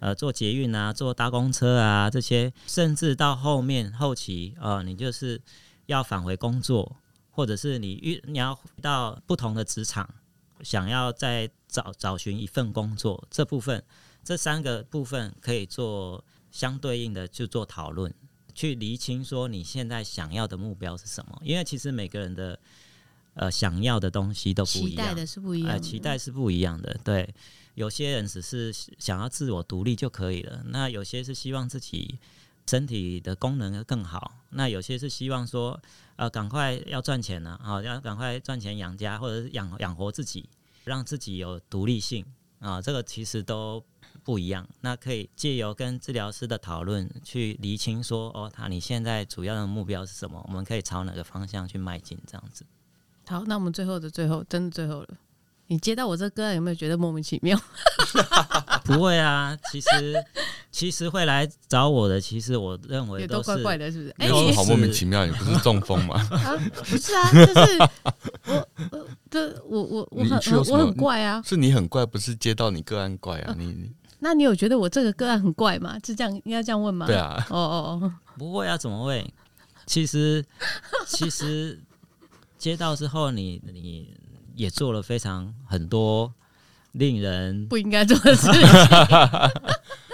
[0.00, 5.40] 呃坐捷运啊、坐搭公车啊这些，甚至到后面后期呃，你就是
[5.86, 6.96] 要返回工作。
[7.30, 10.12] 或者是你遇你要到不同的职场，
[10.62, 13.80] 想要再找找寻一份工作，这部分
[14.24, 18.12] 这三个部分可以做相对应的，就做讨论，
[18.58, 21.40] 去厘清说你现在想要的目标是什么。
[21.44, 22.58] 因为其实每个人的
[23.34, 26.98] 呃想要的东西都不一样，期待的是不一样的，呃，期待是不一样的。
[27.04, 27.34] 对，
[27.74, 32.18] 有些人只是想要自我独立就可以了，那有些是希望自己。
[32.70, 35.80] 身体的功能更好，那有些是希望说，
[36.16, 40.46] 呃，赶快要赚钱了，啊，要赶快赚钱养家，或者是养养活自己，
[40.84, 42.22] 让自己有独立性
[42.58, 43.82] 啊，这个其实都
[44.28, 44.68] 不一样。
[44.82, 50.44] 那可以借由跟治疗师的讨论，去厘清说，哦，他你现在主要的目标是什么？
[50.46, 52.18] 我们可以朝哪个方向去迈进？
[52.26, 52.62] 这样子。
[53.26, 55.08] 好，那我们最后的最后，真的最后了。
[55.68, 57.58] 你接到我这个案有没有觉得莫名其妙？
[58.84, 60.24] 不会啊，其实
[60.70, 64.10] 其实会来找我的，其实我认为都是也都怪怪的，是不是？
[64.18, 66.16] 哎、欸，好莫名其妙，也不是中风吗？
[66.30, 66.52] 啊，
[66.84, 67.78] 不是啊，就是
[68.92, 73.54] 我，这我我我很我，我很怪啊，是你很怪，不是接到你个案怪啊？
[73.58, 73.90] 你
[74.20, 75.96] 那你有觉得我这个个案很怪吗？
[76.04, 77.06] 是这样，应该这样问吗？
[77.06, 79.32] 对啊，哦哦哦，不会啊，怎么会？
[79.86, 80.44] 其实
[81.06, 81.78] 其实
[82.58, 84.14] 接到之后你，你你。
[84.58, 86.34] 也做了非常很多
[86.90, 88.60] 令人不应该做的事情，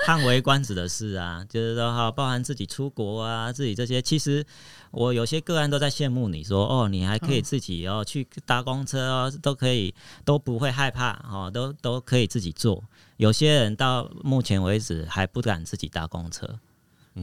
[0.05, 4.45] 叹为观止的事啊， 就是说哈，包含自己出国啊，自己这些，其实
[4.91, 9.95] 我有些个案都在羡慕你说，哦，你还可以自己哦去搭公车哦，都可以
[10.27, 12.85] 都不会害怕哦，都都可以自己做。
[13.17, 16.59] 有些人到目前为止还不敢自己搭公车。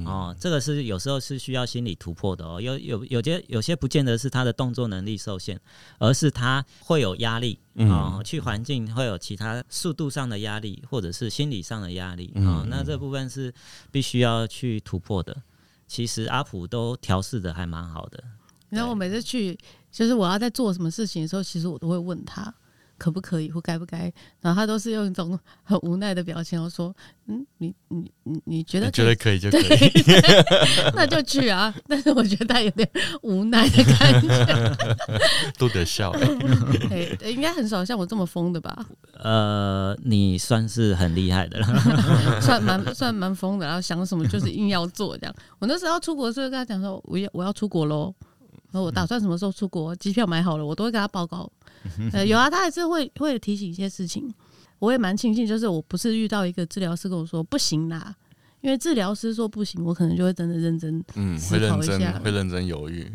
[0.05, 2.61] 哦，这个是有时候是需要心理突破的哦。
[2.61, 5.59] 有有有些有些不见得是他的动作能力受限，
[5.97, 12.65] 而是他会有压力啊、哦，去环境会有其他速度上的压力，或者是心理上的压力啊。
[12.69, 13.53] 那这部分是
[13.91, 15.35] 必须要去突破的。
[15.87, 18.23] 其实阿普都调试的还蛮好的。
[18.69, 19.59] 然后我每次去，
[19.91, 22.53] 就是我要在做什么事情的时候，其实我都会问他。
[23.01, 24.13] 可不可以或该不该？
[24.41, 26.95] 然后他都是用一种很无奈的表情，我说
[27.25, 29.91] ：“嗯，你你你你觉得你觉得可以就可以，
[30.93, 32.87] 那就去啊。”但是我觉得他有点
[33.23, 34.77] 无奈的感觉，
[35.57, 36.11] 都得笑。
[36.91, 38.85] 哎，应该很少像我这么疯的吧？
[39.17, 41.65] 呃，你算是很厉害的了，
[42.39, 43.65] 算蛮算蛮疯的。
[43.65, 45.33] 然后想什么就是硬要做这样。
[45.57, 48.13] 我那时候要出国的时候跟他讲说：“我要我要出国喽。”
[48.71, 51.51] 然后我打算什么时候出国，机票买好了，我都会跟他报告。
[52.13, 54.33] 呃，有啊，他还是会会提醒一些事情。
[54.79, 58.15] 我也蛮庆幸，就是我不是遇到一个治疗师跟我说不行啦，
[58.61, 63.11] 因为治疗师说不行，我可能就会真的认真嗯，会认真会认真犹豫。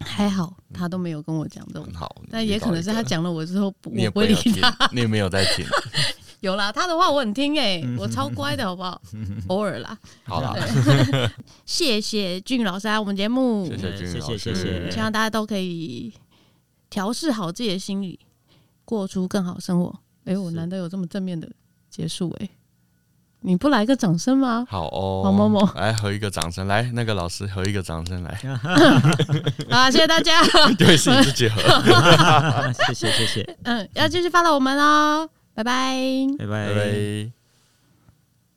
[0.00, 2.22] 还好他都没有跟我讲这种，很好。
[2.30, 4.90] 但也可能是他讲了我之后，你也不会理他。
[4.92, 5.64] 你也没有在听。
[6.40, 9.00] 有啦，他的话我很听哎、欸，我超乖的好不好？
[9.48, 9.96] 偶尔啦。
[10.24, 10.54] 好啦，
[11.64, 14.90] 谢谢俊老师来我们节目，谢谢俊老师，谢谢，谢谢。
[14.90, 16.12] 希望大家都可以
[16.94, 18.20] 调试好自己的心理，
[18.84, 19.92] 过出更好生活。
[20.26, 21.50] 哎、欸，我难得有这么正面的
[21.90, 22.50] 结束哎、欸，
[23.40, 24.64] 你不来个掌声吗？
[24.70, 28.40] 好哦，某某某，来合一个掌声，来那个老师合一个掌声来。
[29.68, 30.40] 好，谢谢大家，
[30.78, 31.60] 对，是你自己合，
[32.86, 33.56] 谢谢谢谢。
[33.64, 35.28] 嗯，要继续 follow 我们哦。
[35.52, 35.98] 拜拜，
[36.38, 37.43] 拜拜。